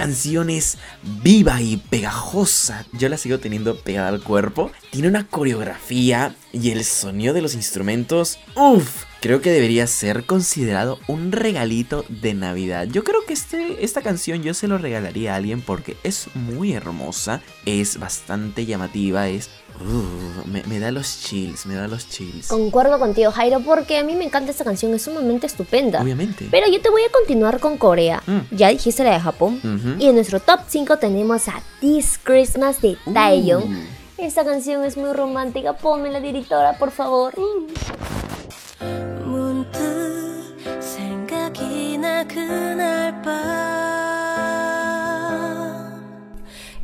Canción 0.00 0.48
es 0.48 0.78
viva 1.22 1.60
y 1.60 1.76
pegajosa. 1.76 2.86
Yo 2.92 3.10
la 3.10 3.18
sigo 3.18 3.38
teniendo 3.38 3.76
pegada 3.76 4.08
al 4.08 4.22
cuerpo. 4.22 4.72
Tiene 4.90 5.08
una 5.08 5.26
coreografía 5.26 6.34
y 6.52 6.70
el 6.70 6.84
sonido 6.84 7.34
de 7.34 7.42
los 7.42 7.54
instrumentos. 7.54 8.38
Uff. 8.56 9.04
Creo 9.20 9.42
que 9.42 9.50
debería 9.50 9.86
ser 9.86 10.24
considerado 10.24 10.98
un 11.06 11.32
regalito 11.32 12.06
de 12.08 12.32
Navidad. 12.32 12.88
Yo 12.90 13.04
creo 13.04 13.26
que 13.26 13.34
este, 13.34 13.84
esta 13.84 14.00
canción 14.00 14.42
yo 14.42 14.54
se 14.54 14.68
lo 14.68 14.78
regalaría 14.78 15.34
a 15.34 15.36
alguien 15.36 15.60
porque 15.60 15.98
es 16.02 16.28
muy 16.34 16.72
hermosa, 16.72 17.42
es 17.66 17.98
bastante 17.98 18.64
llamativa, 18.64 19.28
es 19.28 19.50
Uh, 19.80 20.46
me, 20.46 20.78
da 20.78 20.90
los 20.90 21.22
chills, 21.22 21.64
me 21.64 21.74
da 21.74 21.88
los 21.88 22.06
chills. 22.06 22.48
Concuerdo 22.48 22.98
contigo, 22.98 23.30
Jairo, 23.32 23.60
porque 23.60 23.96
a 23.96 24.04
mí 24.04 24.14
me 24.14 24.24
encanta 24.24 24.50
esta 24.50 24.62
canción, 24.62 24.92
es 24.92 25.02
sumamente 25.02 25.46
estupenda. 25.46 26.02
Obviamente. 26.02 26.48
Pero 26.50 26.68
yo 26.68 26.82
te 26.82 26.90
voy 26.90 27.02
a 27.02 27.10
continuar 27.10 27.60
con 27.60 27.78
Corea. 27.78 28.22
Mm. 28.26 28.54
Ya 28.54 28.68
dijiste 28.68 29.04
la 29.04 29.14
de 29.14 29.20
Japón. 29.20 29.60
Y 29.98 30.06
en 30.06 30.14
nuestro 30.14 30.38
top 30.38 30.60
5 30.68 30.98
tenemos 30.98 31.48
a 31.48 31.62
This 31.80 32.18
Christmas 32.22 32.82
de 32.82 32.98
Taeyong. 33.12 33.64
Uh. 33.64 33.84
Esta 34.18 34.44
canción 34.44 34.84
es 34.84 34.98
muy 34.98 35.14
romántica, 35.14 35.72
ponme 35.72 36.10
la 36.10 36.20
directora, 36.20 36.76
por 36.78 36.90
favor. 36.90 37.32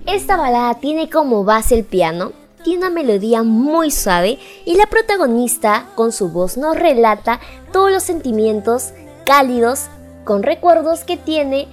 Esta 0.06 0.36
balada 0.38 0.74
tiene 0.80 1.10
como 1.10 1.44
base 1.44 1.74
el 1.74 1.84
piano 1.84 2.45
tiene 2.66 2.84
una 2.84 2.90
melodía 2.90 3.44
muy 3.44 3.92
suave 3.92 4.40
y 4.64 4.74
la 4.74 4.86
protagonista 4.86 5.86
con 5.94 6.10
su 6.10 6.30
voz 6.30 6.56
nos 6.56 6.76
relata 6.76 7.38
todos 7.72 7.92
los 7.92 8.02
sentimientos 8.02 8.90
cálidos 9.24 9.84
con 10.24 10.42
recuerdos 10.42 11.04
que 11.04 11.16
tiene 11.16 11.68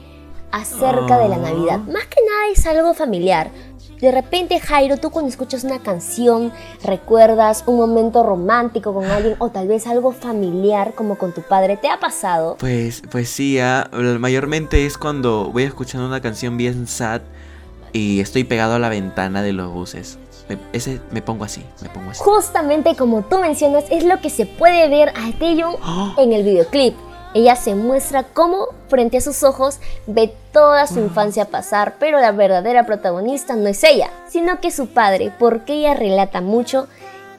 acerca 0.52 1.18
de 1.18 1.30
la 1.30 1.38
Navidad. 1.38 1.80
Ah. 1.82 1.92
Más 1.92 2.06
que 2.06 2.22
nada 2.24 2.52
es 2.54 2.68
algo 2.68 2.94
familiar. 2.94 3.50
De 4.02 4.12
repente, 4.12 4.60
Jairo, 4.60 4.98
tú 4.98 5.10
cuando 5.10 5.30
escuchas 5.30 5.64
una 5.64 5.80
canción, 5.80 6.54
recuerdas 6.84 7.64
un 7.66 7.78
momento 7.78 8.22
romántico 8.22 8.94
con 8.94 9.06
alguien 9.06 9.36
o 9.40 9.50
tal 9.50 9.68
vez 9.68 9.88
algo 9.88 10.12
familiar 10.12 10.94
como 10.94 11.18
con 11.18 11.34
tu 11.34 11.42
padre. 11.42 11.76
¿Te 11.76 11.90
ha 11.90 12.00
pasado? 12.00 12.56
Pues, 12.60 13.02
pues 13.10 13.30
sí, 13.30 13.58
ah, 13.60 13.90
mayormente 14.20 14.86
es 14.86 15.00
cuando 15.00 15.50
voy 15.52 15.64
escuchando 15.64 16.06
una 16.06 16.22
canción 16.22 16.56
bien 16.56 16.86
sad 16.86 17.22
y 17.94 18.20
estoy 18.20 18.44
pegado 18.44 18.76
a 18.76 18.80
la 18.80 18.90
ventana 18.90 19.42
de 19.42 19.54
los 19.54 19.72
buses. 19.72 20.20
Me, 20.50 20.58
ese, 20.74 21.00
me 21.12 21.22
pongo 21.22 21.46
así, 21.46 21.64
me 21.82 21.90
pongo 21.90 22.12
así. 22.12 22.22
Justamente 22.24 22.96
como 22.96 23.24
tú 23.24 23.40
mencionas, 23.40 23.86
es 23.90 24.04
lo 24.04 24.20
que 24.20 24.30
se 24.30 24.46
puede 24.46 24.90
ver 24.90 25.10
a 25.10 25.32
Taeyong 25.40 25.78
¡Ah! 25.82 26.16
en 26.18 26.34
el 26.34 26.44
videoclip. 26.44 26.96
Ella 27.34 27.56
se 27.56 27.74
muestra 27.74 28.24
cómo 28.24 28.68
frente 28.90 29.18
a 29.18 29.22
sus 29.22 29.42
ojos 29.44 29.80
ve 30.06 30.34
toda 30.52 30.86
su 30.86 31.00
infancia 31.00 31.46
pasar, 31.46 31.96
pero 32.00 32.20
la 32.20 32.32
verdadera 32.32 32.86
protagonista 32.86 33.56
no 33.56 33.68
es 33.68 33.84
ella, 33.84 34.12
sino 34.30 34.60
que 34.60 34.70
su 34.70 34.88
padre, 34.88 35.34
porque 35.40 35.74
ella 35.74 35.96
relata 35.96 36.42
mucho 36.42 36.88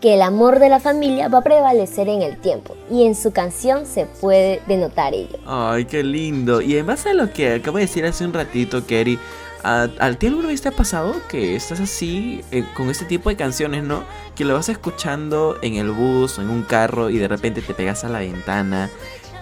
que 0.00 0.14
el 0.14 0.22
amor 0.22 0.58
de 0.58 0.68
la 0.68 0.80
familia 0.80 1.28
va 1.28 1.38
a 1.38 1.42
prevalecer 1.42 2.10
en 2.10 2.20
el 2.20 2.36
tiempo 2.36 2.76
y 2.90 3.06
en 3.06 3.14
su 3.14 3.32
canción 3.32 3.86
se 3.86 4.04
puede 4.04 4.60
denotar 4.66 5.14
ello. 5.14 5.38
Ay, 5.46 5.86
qué 5.86 6.02
lindo. 6.02 6.60
Y 6.60 6.76
en 6.76 6.86
base 6.86 7.08
a 7.08 7.14
lo 7.14 7.32
que 7.32 7.54
acabo 7.54 7.78
de 7.78 7.84
decir 7.84 8.04
hace 8.04 8.24
un 8.26 8.34
ratito, 8.34 8.84
Kerry, 8.86 9.18
¿A, 9.64 10.12
ti 10.18 10.26
alguna 10.26 10.48
vez 10.48 10.60
te 10.60 10.68
ha 10.68 10.72
pasado 10.72 11.14
que 11.28 11.56
estás 11.56 11.80
así 11.80 12.42
eh, 12.50 12.66
con 12.76 12.90
este 12.90 13.06
tipo 13.06 13.30
de 13.30 13.36
canciones, 13.36 13.82
no? 13.82 14.04
Que 14.34 14.44
lo 14.44 14.52
vas 14.52 14.68
escuchando 14.68 15.56
en 15.62 15.76
el 15.76 15.90
bus 15.90 16.38
o 16.38 16.42
en 16.42 16.50
un 16.50 16.64
carro 16.64 17.08
y 17.08 17.16
de 17.16 17.28
repente 17.28 17.62
te 17.62 17.72
pegas 17.72 18.04
a 18.04 18.10
la 18.10 18.18
ventana 18.18 18.90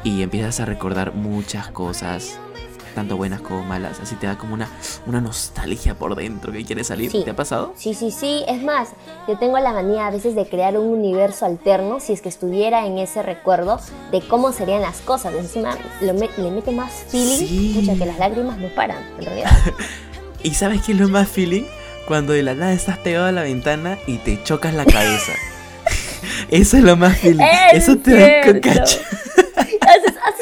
y 0.04 0.22
empiezas 0.22 0.60
a 0.60 0.64
recordar 0.64 1.12
muchas 1.12 1.68
cosas, 1.68 2.38
tanto 2.94 3.16
buenas 3.16 3.40
como 3.40 3.64
malas. 3.64 3.98
Así 3.98 4.14
te 4.14 4.28
da 4.28 4.38
como 4.38 4.54
una, 4.54 4.68
una 5.06 5.20
nostalgia 5.20 5.96
por 5.96 6.14
dentro 6.14 6.52
que 6.52 6.64
quieres 6.64 6.86
salir. 6.86 7.10
¿Te 7.10 7.28
ha 7.28 7.34
pasado? 7.34 7.72
Sí, 7.76 7.92
sí, 7.92 8.12
sí. 8.12 8.44
Es 8.46 8.62
más, 8.62 8.90
yo 9.26 9.36
tengo 9.38 9.58
la 9.58 9.72
manía 9.72 10.06
a 10.06 10.12
veces 10.12 10.36
de 10.36 10.46
crear 10.46 10.78
un 10.78 10.86
universo 10.86 11.46
alterno 11.46 11.98
si 11.98 12.12
es 12.12 12.22
que 12.22 12.28
estuviera 12.28 12.86
en 12.86 12.98
ese 12.98 13.24
recuerdo 13.24 13.80
de 14.12 14.20
cómo 14.20 14.52
serían 14.52 14.82
las 14.82 15.00
cosas. 15.00 15.34
Encima 15.34 15.76
le 16.00 16.12
mete 16.12 16.70
más 16.70 16.92
feeling, 17.08 17.38
sí. 17.48 17.96
que 17.98 18.06
las 18.06 18.18
lágrimas 18.20 18.58
no 18.58 18.68
paran, 18.68 19.02
en 19.18 19.24
realidad. 19.24 19.50
¿Y 20.42 20.54
sabes 20.54 20.82
qué 20.82 20.92
es 20.92 20.98
lo 20.98 21.08
más 21.08 21.28
feeling? 21.28 21.64
Cuando 22.06 22.32
de 22.32 22.42
la 22.42 22.54
nada 22.54 22.72
estás 22.72 22.98
pegado 22.98 23.26
a 23.26 23.32
la 23.32 23.42
ventana 23.42 23.98
y 24.06 24.18
te 24.18 24.42
chocas 24.42 24.74
la 24.74 24.84
cabeza. 24.84 25.32
Eso 26.50 26.76
es 26.76 26.82
lo 26.82 26.96
más 26.96 27.18
feeling. 27.18 27.44
Eso 27.72 27.96
te 27.96 28.14
da 28.14 28.52
cocacho. 28.52 28.98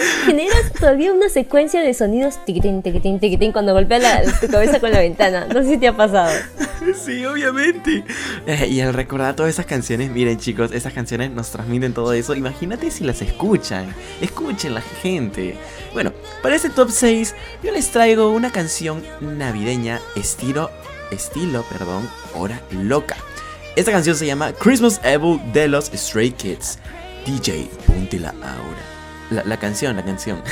Generas 0.26 0.72
todavía 0.78 1.12
una 1.12 1.28
secuencia 1.28 1.80
de 1.80 1.94
sonidos 1.94 2.44
tiquitín, 2.44 2.82
tiquitín, 2.82 3.20
tiquitín 3.20 3.52
cuando 3.52 3.72
golpea 3.72 4.22
tu 4.40 4.48
cabeza 4.48 4.80
con 4.80 4.90
la 4.90 4.98
ventana. 5.00 5.46
No 5.52 5.62
sé 5.62 5.70
si 5.70 5.78
te 5.78 5.88
ha 5.88 5.96
pasado. 5.96 6.32
Sí, 6.94 7.24
obviamente. 7.26 8.02
Eh, 8.46 8.66
y 8.68 8.80
al 8.80 8.94
recordar 8.94 9.36
todas 9.36 9.50
esas 9.50 9.66
canciones, 9.66 10.10
miren 10.10 10.38
chicos, 10.38 10.72
esas 10.72 10.94
canciones 10.94 11.30
nos 11.30 11.50
transmiten 11.50 11.92
todo 11.92 12.14
eso. 12.14 12.34
Imagínate 12.34 12.90
si 12.90 13.04
las 13.04 13.20
escuchan. 13.20 13.94
Escuchen 14.22 14.74
la 14.74 14.80
gente. 14.80 15.56
Bueno, 15.92 16.12
para 16.42 16.56
este 16.56 16.70
top 16.70 16.90
6 16.90 17.34
yo 17.62 17.70
les 17.70 17.90
traigo 17.90 18.30
una 18.30 18.50
canción 18.50 19.02
navideña 19.20 20.00
estilo, 20.16 20.70
estilo, 21.10 21.64
perdón, 21.70 22.08
hora 22.34 22.60
loca. 22.70 23.16
Esta 23.76 23.92
canción 23.92 24.16
se 24.16 24.26
llama 24.26 24.52
Christmas 24.52 25.00
Evil 25.04 25.38
de 25.52 25.68
los 25.68 25.86
Stray 25.94 26.32
Kids. 26.32 26.78
DJ, 27.26 27.68
ponte 27.86 28.18
la 29.30 29.56
canción, 29.58 29.96
la 29.96 30.04
canción. 30.04 30.42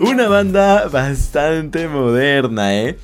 Una 0.00 0.28
banda 0.28 0.88
bastante 0.88 1.88
moderna, 1.88 2.74
¿eh? 2.74 2.98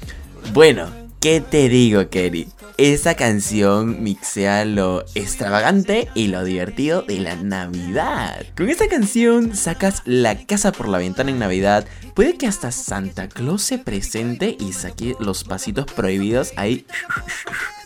Bueno, 0.52 0.88
¿qué 1.20 1.40
te 1.40 1.68
digo, 1.68 2.08
Kerry? 2.08 2.48
Esta 2.76 3.14
canción 3.16 4.04
mixea 4.04 4.64
lo 4.64 5.04
extravagante 5.16 6.08
y 6.14 6.28
lo 6.28 6.44
divertido 6.44 7.02
de 7.02 7.18
la 7.18 7.34
Navidad. 7.34 8.46
Con 8.56 8.70
esta 8.70 8.88
canción 8.88 9.56
sacas 9.56 10.02
la 10.04 10.46
casa 10.46 10.70
por 10.70 10.88
la 10.88 10.98
ventana 10.98 11.30
en 11.30 11.40
Navidad. 11.40 11.86
Puede 12.14 12.36
que 12.36 12.46
hasta 12.46 12.70
Santa 12.70 13.28
Claus 13.28 13.62
se 13.62 13.78
presente 13.78 14.56
y 14.60 14.72
saque 14.72 15.16
los 15.18 15.42
pasitos 15.42 15.86
prohibidos 15.86 16.52
ahí 16.56 16.86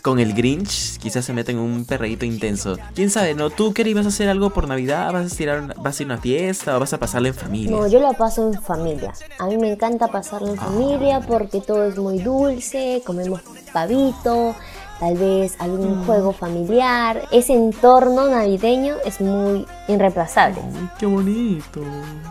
con 0.03 0.19
el 0.19 0.33
Grinch, 0.33 0.99
quizás 0.99 1.23
se 1.23 1.31
meten 1.31 1.57
un 1.57 1.85
perreíto 1.85 2.25
intenso. 2.25 2.77
¿Quién 2.93 3.09
sabe? 3.09 3.35
¿No? 3.35 3.49
¿Tú, 3.49 3.73
qué 3.73 3.91
vas 3.93 4.05
a 4.05 4.09
hacer 4.09 4.27
algo 4.27 4.49
por 4.49 4.67
Navidad? 4.67 5.13
¿Vas 5.13 5.31
a, 5.31 5.35
tirar, 5.35 5.75
¿Vas 5.81 5.97
a 5.97 6.03
ir 6.03 6.11
a 6.11 6.13
una 6.13 6.21
fiesta 6.21 6.75
o 6.75 6.79
vas 6.81 6.91
a 6.91 6.99
pasarlo 6.99 7.29
en 7.29 7.33
familia? 7.33 7.71
No, 7.71 7.87
yo 7.87 8.01
lo 8.01 8.11
paso 8.11 8.51
en 8.51 8.61
familia. 8.61 9.13
A 9.39 9.47
mí 9.47 9.57
me 9.57 9.71
encanta 9.71 10.09
pasarlo 10.09 10.49
en 10.49 10.59
ah. 10.59 10.65
familia 10.65 11.21
porque 11.21 11.61
todo 11.61 11.87
es 11.87 11.97
muy 11.97 12.19
dulce, 12.19 13.01
comemos 13.05 13.39
pavito, 13.71 14.55
tal 14.99 15.17
vez 15.17 15.55
algún 15.59 16.01
mm. 16.01 16.05
juego 16.05 16.33
familiar. 16.33 17.23
Ese 17.31 17.53
entorno 17.53 18.27
navideño 18.27 18.95
es 19.05 19.21
muy 19.21 19.65
irreemplazable. 19.87 20.61
¡Qué 20.97 21.05
bonito! 21.05 21.81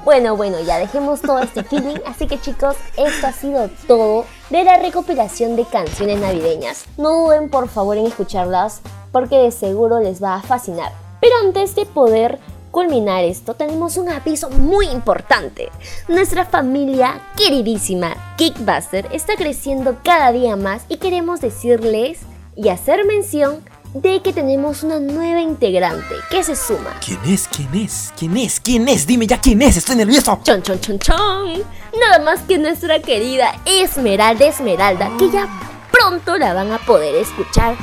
Bueno, 0.05 0.37
bueno, 0.37 0.61
ya 0.61 0.79
dejemos 0.79 1.21
todo 1.21 1.39
este 1.41 1.65
feeling. 1.71 1.97
Así 2.07 2.27
que 2.27 2.41
chicos, 2.41 2.77
esto 2.97 3.27
ha 3.27 3.33
sido 3.33 3.69
todo 3.87 4.25
de 4.51 4.65
la 4.65 4.79
recopilación 4.79 5.57
de 5.57 5.65
canciones 5.65 6.21
navideñas. 6.21 6.85
No 6.97 7.25
duden 7.25 7.51
por 7.51 7.69
favor 7.69 7.97
en 7.97 8.07
escucharlas 8.07 8.81
porque 9.13 9.37
de 9.37 9.51
seguro 9.51 10.01
les 10.01 10.23
va 10.23 10.37
a 10.37 10.43
fascinar. 10.43 10.93
Pero 11.21 11.35
antes 11.45 11.75
de 11.75 11.87
poder 11.87 12.39
culminar 12.73 13.23
esto, 13.23 13.55
tenemos 13.55 13.97
un 13.97 14.09
aviso 14.09 14.51
muy 14.51 14.87
importante. 14.89 15.69
Nuestra 16.09 16.45
familia 16.45 17.21
queridísima 17.37 18.35
Kickbuster 18.37 19.07
está 19.13 19.37
creciendo 19.37 19.99
cada 20.03 20.33
día 20.33 20.57
más 20.57 20.85
y 20.89 20.97
queremos 20.97 21.41
decirles 21.41 22.21
y 22.57 22.69
hacer 22.69 23.05
mención 23.07 23.63
de 23.95 24.23
que 24.23 24.33
tenemos 24.33 24.83
una 24.83 24.99
nueva 24.99 25.41
integrante 25.41 26.15
que 26.31 26.43
se 26.43 26.57
suma. 26.57 26.99
¿Quién 27.05 27.19
es? 27.27 27.49
¿Quién 27.49 27.75
es? 27.75 28.13
¿Quién 28.17 28.37
es? 28.37 28.61
¿Quién 28.61 28.89
es? 28.89 29.07
Dime 29.07 29.27
ya 29.27 29.39
quién 29.39 29.61
es, 29.63 29.77
estoy 29.77 29.97
nervioso. 29.97 30.41
Chon, 30.43 30.63
chon, 30.63 30.81
chon, 30.81 30.99
chon. 30.99 31.63
Nada 32.01 32.25
más 32.25 32.41
que 32.41 32.59
nuestra 32.59 33.01
querida 33.01 33.55
Esmeralda 33.67 34.47
Esmeralda, 34.47 35.11
que 35.19 35.31
ya 35.31 35.47
pronto 35.91 36.39
la 36.39 36.55
van 36.55 36.73
a 36.73 36.79
poder 36.79 37.15
escuchar 37.17 37.77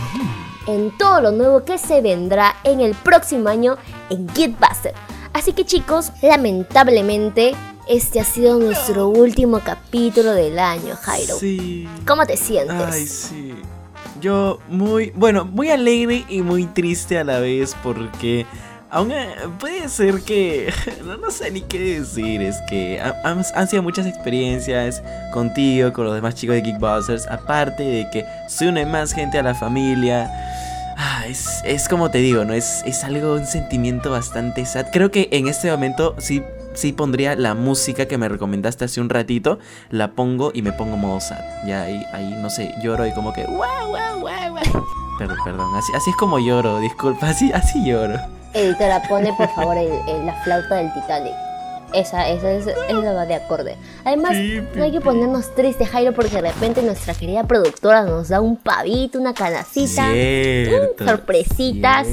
en 0.67 0.95
todo 0.97 1.21
lo 1.21 1.31
nuevo 1.31 1.63
que 1.63 1.77
se 1.77 2.01
vendrá 2.01 2.55
en 2.63 2.79
el 2.81 2.95
próximo 2.95 3.49
año 3.49 3.77
en 4.09 4.27
Gitbuster. 4.29 4.93
Así 5.33 5.53
que 5.53 5.65
chicos, 5.65 6.11
lamentablemente 6.21 7.53
este 7.87 8.19
ha 8.19 8.23
sido 8.23 8.59
nuestro 8.59 9.07
último 9.07 9.61
capítulo 9.63 10.33
del 10.33 10.59
año, 10.59 10.95
Jairo. 10.95 11.37
Sí. 11.39 11.87
¿Cómo 12.05 12.25
te 12.25 12.37
sientes? 12.37 12.75
Ay, 12.75 13.07
sí. 13.07 13.48
Yo 14.21 14.59
muy, 14.67 15.11
bueno, 15.15 15.45
muy 15.45 15.69
alegre 15.69 16.25
y 16.29 16.41
muy 16.41 16.65
triste 16.65 17.17
a 17.17 17.23
la 17.23 17.39
vez 17.39 17.75
porque 17.81 18.45
aún 18.89 19.11
eh, 19.11 19.29
puede 19.59 19.87
ser 19.87 20.21
que, 20.21 20.73
no, 21.21 21.31
sé 21.31 21.51
ni 21.51 21.61
qué 21.61 21.99
decir, 21.99 22.41
es 22.41 22.57
que 22.69 22.99
han, 23.01 23.67
sido 23.67 23.83
muchas 23.83 24.05
experiencias 24.05 25.01
contigo, 25.31 25.93
con 25.93 26.05
los 26.05 26.15
demás 26.15 26.35
chicos 26.35 26.55
de 26.55 26.63
Kickbusters, 26.63 27.27
aparte 27.27 27.83
de 27.83 28.09
que 28.11 28.25
se 28.47 28.67
une 28.67 28.85
más 28.85 29.13
gente 29.13 29.37
a 29.37 29.43
la 29.43 29.55
familia. 29.55 30.29
es, 31.27 31.61
es 31.63 31.87
como 31.87 32.11
te 32.11 32.17
digo, 32.17 32.43
¿no? 32.43 32.53
Es, 32.53 32.83
es 32.85 33.03
algo, 33.03 33.35
un 33.35 33.45
sentimiento 33.45 34.11
bastante 34.11 34.65
sad. 34.65 34.87
Creo 34.91 35.11
que 35.11 35.29
en 35.31 35.47
este 35.47 35.71
momento 35.71 36.15
sí 36.17 36.41
sí 36.79 36.93
pondría 36.93 37.35
la 37.35 37.55
música 37.55 38.07
que 38.07 38.17
me 38.17 38.29
recomendaste 38.29 38.85
hace 38.85 39.01
un 39.01 39.09
ratito, 39.09 39.59
la 39.89 40.11
pongo 40.11 40.51
y 40.53 40.61
me 40.61 40.71
pongo 40.71 40.95
modo 40.95 41.19
sad. 41.19 41.39
Ya 41.67 41.81
ahí, 41.81 42.05
ahí 42.13 42.35
no 42.41 42.49
sé, 42.49 42.73
lloro 42.81 43.05
y 43.05 43.11
como 43.11 43.33
que 43.33 43.45
Perdón, 45.17 45.37
perdón, 45.43 45.75
así, 45.75 45.91
así 45.95 46.09
es 46.09 46.15
como 46.15 46.39
lloro, 46.39 46.79
disculpa, 46.79 47.29
así, 47.29 47.51
así 47.51 47.83
lloro. 47.85 48.17
Editora, 48.53 49.01
pone 49.09 49.33
por 49.33 49.49
favor 49.49 49.75
la 49.75 50.33
flauta 50.43 50.75
del 50.75 50.93
Titanic. 50.93 51.48
Esa, 51.93 52.29
esa 52.29 52.51
es, 52.51 52.65
la 52.65 53.13
va 53.13 53.25
de 53.25 53.35
acorde. 53.35 53.75
Además, 54.05 54.37
no 54.75 54.83
hay 54.83 54.91
que 54.91 55.01
ponernos 55.01 55.55
tristes, 55.55 55.89
Jairo, 55.89 56.13
porque 56.13 56.35
de 56.35 56.51
repente 56.51 56.81
nuestra 56.81 57.13
querida 57.13 57.45
productora 57.45 58.03
nos 58.03 58.29
da 58.29 58.41
un 58.41 58.57
pavito, 58.57 59.19
una 59.19 59.33
canacita, 59.33 60.07
sorpresitas, 61.03 62.07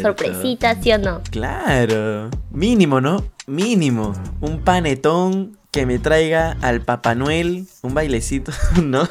sorpresitas, 0.00 0.78
¿sí 0.82 0.92
o 0.92 0.98
no? 0.98 1.20
Claro, 1.30 2.30
mínimo, 2.50 3.00
¿no? 3.00 3.22
Mínimo, 3.46 4.14
un 4.40 4.60
panetón 4.60 5.57
que 5.70 5.84
me 5.84 5.98
traiga 5.98 6.56
al 6.62 6.80
Papá 6.80 7.14
Noel, 7.14 7.66
un 7.82 7.94
bailecito, 7.94 8.52
¿no? 8.82 9.08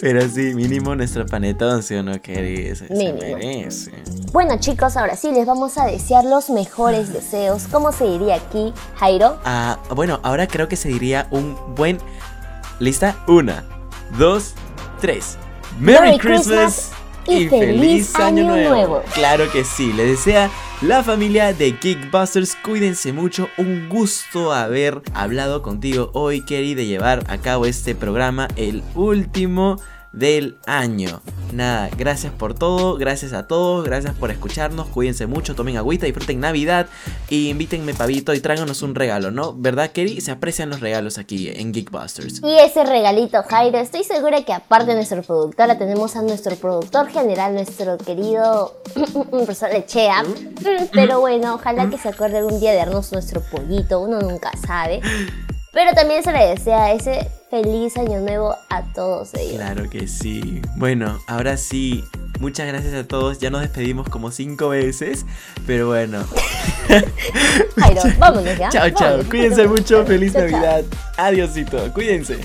Pero 0.00 0.28
sí, 0.28 0.54
mínimo 0.54 0.94
nuestro 0.94 1.26
panetón, 1.26 1.82
¿sí 1.82 1.94
o 1.96 2.02
no, 2.02 2.20
querido? 2.22 2.76
Se, 2.76 2.88
merece. 2.88 3.92
Bueno, 4.32 4.58
chicos, 4.60 4.96
ahora 4.96 5.16
sí 5.16 5.32
les 5.32 5.46
vamos 5.46 5.78
a 5.78 5.86
desear 5.86 6.24
los 6.24 6.48
mejores 6.50 7.12
deseos. 7.12 7.64
¿Cómo 7.70 7.92
se 7.92 8.04
diría 8.04 8.36
aquí, 8.36 8.72
Jairo? 8.96 9.40
Ah, 9.44 9.78
bueno, 9.94 10.20
ahora 10.22 10.46
creo 10.46 10.68
que 10.68 10.76
se 10.76 10.88
diría 10.88 11.26
un 11.30 11.56
buen. 11.74 11.98
¿Lista? 12.78 13.16
Una, 13.26 13.64
dos, 14.18 14.54
tres. 15.00 15.36
¡Merry, 15.78 16.18
Christmas! 16.18 16.92
Y, 17.26 17.48
feliz, 17.48 18.14
año, 18.16 18.44
nuevo. 18.44 19.02
Claro 19.14 19.50
que 19.50 19.64
sí, 19.64 19.92
le 19.92 20.04
desea 20.04 20.50
la 20.80 21.02
familia 21.02 21.52
de 21.52 21.76
Kickbusters. 21.76 22.56
Cuídense 22.56 23.12
mucho, 23.12 23.48
un 23.56 23.88
gusto 23.88 24.52
haber 24.52 25.02
hablado 25.14 25.62
contigo 25.62 26.10
hoy, 26.14 26.44
Kerry, 26.44 26.74
de 26.74 26.86
llevar 26.86 27.24
a 27.28 27.38
cabo 27.38 27.66
este 27.66 27.94
programa, 27.94 28.48
el 28.56 28.82
último 28.94 29.80
del 30.12 30.58
año. 30.66 31.20
Nada, 31.52 31.90
gracias 31.96 32.32
por 32.32 32.54
todo, 32.54 32.96
gracias 32.96 33.34
a 33.34 33.46
todos, 33.46 33.84
gracias 33.84 34.14
por 34.14 34.30
escucharnos, 34.30 34.88
cuídense 34.88 35.26
mucho, 35.26 35.54
tomen 35.54 35.76
agüita, 35.76 36.06
disfruten 36.06 36.40
Navidad 36.40 36.86
y 37.28 37.50
invítenme 37.50 37.92
pavito 37.92 38.32
y 38.32 38.40
tráiganos 38.40 38.80
un 38.82 38.94
regalo, 38.94 39.30
¿no? 39.30 39.52
¿Verdad, 39.54 39.90
Kerry? 39.90 40.20
Se 40.22 40.30
aprecian 40.30 40.70
los 40.70 40.80
regalos 40.80 41.18
aquí 41.18 41.50
en 41.50 41.74
Geekbusters. 41.74 42.40
Y 42.42 42.58
ese 42.58 42.84
regalito, 42.84 43.42
Jairo, 43.42 43.78
estoy 43.78 44.02
segura 44.02 44.42
que 44.44 44.54
aparte 44.54 44.90
de 44.90 44.94
nuestro 44.96 45.22
productora 45.22 45.76
tenemos 45.76 46.16
a 46.16 46.22
nuestro 46.22 46.56
productor 46.56 47.08
general, 47.10 47.54
nuestro 47.54 47.98
querido 47.98 48.80
profesor 49.30 49.70
Lechea. 49.70 50.22
Mm, 50.22 50.86
pero 50.92 51.20
bueno, 51.20 51.54
ojalá 51.54 51.90
que 51.90 51.98
se 51.98 52.08
acuerde 52.08 52.38
algún 52.38 52.60
día 52.60 52.70
de 52.70 52.78
darnos 52.78 53.12
nuestro 53.12 53.42
pollito, 53.42 54.00
uno 54.00 54.20
nunca 54.20 54.50
sabe. 54.66 55.00
Pero 55.72 55.92
también 55.94 56.22
se 56.22 56.32
le 56.32 56.46
desea 56.46 56.92
ese 56.92 57.28
feliz 57.52 57.98
año 57.98 58.18
nuevo 58.20 58.56
a 58.70 58.82
todos 58.94 59.34
ellos. 59.34 59.56
Claro 59.56 59.90
que 59.90 60.08
sí. 60.08 60.62
Bueno, 60.76 61.20
ahora 61.26 61.58
sí, 61.58 62.02
muchas 62.40 62.66
gracias 62.66 62.94
a 62.94 63.06
todos. 63.06 63.40
Ya 63.40 63.50
nos 63.50 63.60
despedimos 63.60 64.08
como 64.08 64.30
cinco 64.30 64.70
veces, 64.70 65.26
pero 65.66 65.88
bueno. 65.88 66.24
Jairo, 67.76 68.02
vámonos 68.18 68.56
ya. 68.56 68.70
Chao, 68.70 68.88
chao. 68.88 69.22
Cuídense 69.28 69.68
mucho. 69.68 70.02
Feliz 70.06 70.32
Navidad. 70.32 70.82
Adiósito. 71.18 71.92
Cuídense. 71.92 72.38